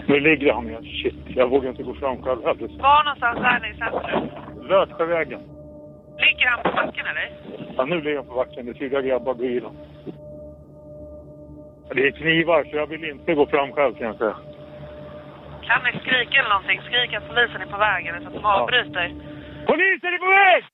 Nu 0.06 0.20
ligger 0.20 0.52
han 0.52 0.68
igen. 0.68 0.82
Shit, 0.82 1.14
jag 1.26 1.48
vågar 1.48 1.70
inte 1.70 1.82
gå 1.82 1.94
fram 1.94 2.22
själv 2.22 2.44
heller. 2.44 2.68
Var 2.78 3.04
någonstans 3.04 3.38
är 3.38 3.60
ni 3.60 3.68
i 3.68 3.74
centrum? 3.74 4.68
Lötsjövägen. 4.68 5.40
Ligger 6.18 6.46
han 6.46 6.62
på 6.62 6.70
backen 6.76 7.06
eller? 7.06 7.30
Ja, 7.76 7.84
nu 7.84 8.00
ligger 8.00 8.16
han 8.16 8.26
på 8.26 8.34
backen. 8.34 8.66
Det 8.66 8.72
är 8.72 8.74
fyra 8.74 9.02
grabbar 9.02 9.34
bredvid 9.34 9.62
honom. 9.62 9.76
Det 11.94 12.06
är 12.06 12.10
knivar, 12.10 12.64
så 12.64 12.76
jag 12.76 12.86
vill 12.86 13.04
inte 13.04 13.34
gå 13.34 13.46
fram 13.46 13.72
själv 13.72 13.94
kan 13.94 14.06
jag 14.06 14.16
säga. 14.16 14.36
Kan 15.62 15.80
ni 15.84 16.00
skrika 16.00 16.38
eller 16.38 16.48
någonting? 16.48 16.80
Skrik 16.80 17.14
att 17.14 17.28
polisen 17.28 17.62
är 17.62 17.66
på 17.66 17.78
väg 17.78 18.06
eller 18.06 18.20
så 18.20 18.26
att 18.26 18.34
de 18.34 18.44
avbryter. 18.44 19.12
Polisen 19.66 20.14
är 20.14 20.18
på 20.18 20.26
väg! 20.26 20.64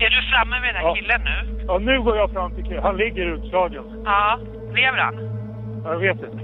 Är 0.00 0.10
du 0.10 0.22
framme 0.32 0.60
med 0.60 0.68
den 0.74 0.82
här 0.82 0.82
Ja. 0.88 0.94
killen 0.94 1.20
nu? 1.24 1.64
Ja, 1.66 1.78
nu 1.78 2.02
går 2.02 2.16
jag 2.16 2.30
fram 2.32 2.54
till 2.54 2.64
killen. 2.64 2.82
Han 2.82 2.96
ligger 2.96 3.26
utslagen. 3.26 3.84
Ja. 4.04 4.38
Lever 4.74 4.98
han? 4.98 5.14
Ja, 5.84 5.92
Jag 5.92 5.98
vet 5.98 6.16
inte. 6.16 6.38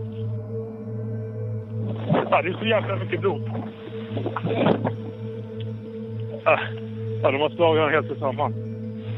Ja, 2.31 2.43
det 2.43 2.49
är 2.49 2.53
så 2.59 2.67
jävla 2.67 2.97
mycket 2.97 3.21
blod. 3.21 3.43
Ja, 6.45 7.31
de 7.31 7.41
har 7.41 7.49
slagit 7.49 7.81
honom 7.81 7.91
helt 7.91 8.09
tillsammans. 8.09 8.55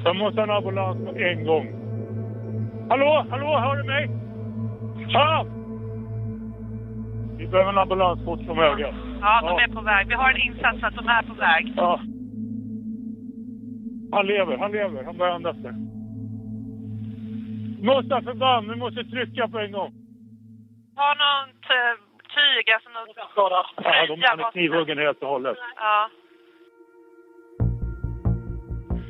Jag 0.04 0.16
måste 0.16 0.40
ha 0.40 0.44
en 0.44 0.50
ambulans 0.50 0.98
på 1.06 1.16
en 1.18 1.44
gång. 1.44 1.66
Hallå, 2.90 3.26
hallå, 3.30 3.58
hör 3.58 3.76
du 3.76 3.82
mig? 3.84 4.10
Ja! 5.08 5.46
Vi 7.46 7.50
behöver 7.50 7.72
en 7.72 7.78
ambulans 7.78 8.24
fort 8.24 8.40
som 8.46 8.58
ögat. 8.58 8.94
Ja, 9.20 9.40
de 9.42 9.62
är 9.64 9.74
på 9.74 9.80
väg. 9.80 10.08
Vi 10.08 10.14
har 10.14 10.30
en 10.30 10.40
insats 10.40 10.82
att 10.82 10.94
de 10.94 11.08
är 11.08 11.22
på 11.22 11.34
väg. 11.34 11.72
Ja. 11.76 12.00
Han 14.12 14.26
lever, 14.26 14.56
han 14.58 14.72
lever. 14.72 15.04
Han 15.04 15.16
börjar 15.16 15.34
andas 15.34 15.56
där. 15.56 15.74
Musta 17.82 18.22
förband, 18.22 18.70
vi 18.70 18.76
måste 18.76 19.04
trycka 19.04 19.48
på 19.48 19.58
en 19.58 19.72
gång. 19.72 19.92
Ha 20.96 21.14
något 21.14 21.70
eh, 21.78 21.94
tyg, 22.36 22.70
alltså 22.74 22.88
något... 22.88 23.16
Ja, 23.36 24.06
de 24.08 24.22
är 24.22 24.50
knivhuggen 24.52 24.98
helt 24.98 25.22
och 25.22 25.28
hållet. 25.28 25.56
Ja. 25.76 26.10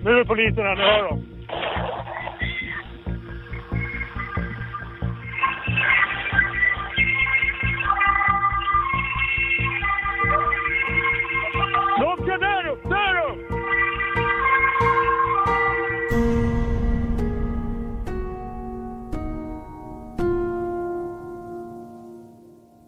Nu 0.04 0.10
är 0.20 0.24
polisen 0.24 0.64
här, 0.64 0.76
ni 0.76 0.82
hör 0.82 1.02
dem. 1.02 1.22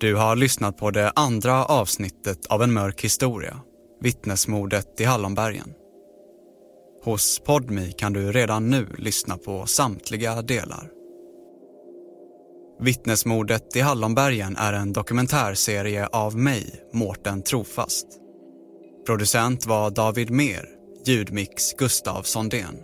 Du 0.01 0.15
har 0.15 0.37
lyssnat 0.37 0.77
på 0.77 0.91
det 0.91 1.13
andra 1.15 1.65
avsnittet 1.65 2.47
av 2.47 2.63
En 2.63 2.73
mörk 2.73 3.05
historia, 3.05 3.61
vittnesmordet 4.01 5.01
i 5.01 5.05
Hallonbergen. 5.05 5.75
Hos 7.05 7.39
Podmi 7.39 7.93
kan 7.93 8.13
du 8.13 8.33
redan 8.33 8.71
nu 8.71 8.87
lyssna 8.99 9.37
på 9.37 9.67
samtliga 9.67 10.43
delar. 10.43 10.91
Vittnesmordet 12.81 13.77
i 13.77 13.81
Hallonbergen 13.81 14.57
är 14.57 14.73
en 14.73 14.93
dokumentärserie 14.93 16.07
av 16.07 16.39
mig, 16.39 16.85
Mårten 16.93 17.43
Trofast. 17.43 18.07
Producent 19.07 19.67
var 19.67 19.91
David 19.91 20.31
Mer, 20.31 20.69
ljudmix 21.07 21.73
Gustav 21.73 22.23
Sondén. 22.23 22.83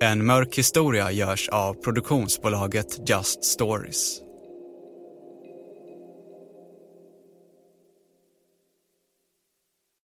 En 0.00 0.26
mörk 0.26 0.58
historia 0.58 1.10
görs 1.10 1.48
av 1.48 1.74
produktionsbolaget 1.74 3.08
Just 3.08 3.44
Stories. 3.44 4.25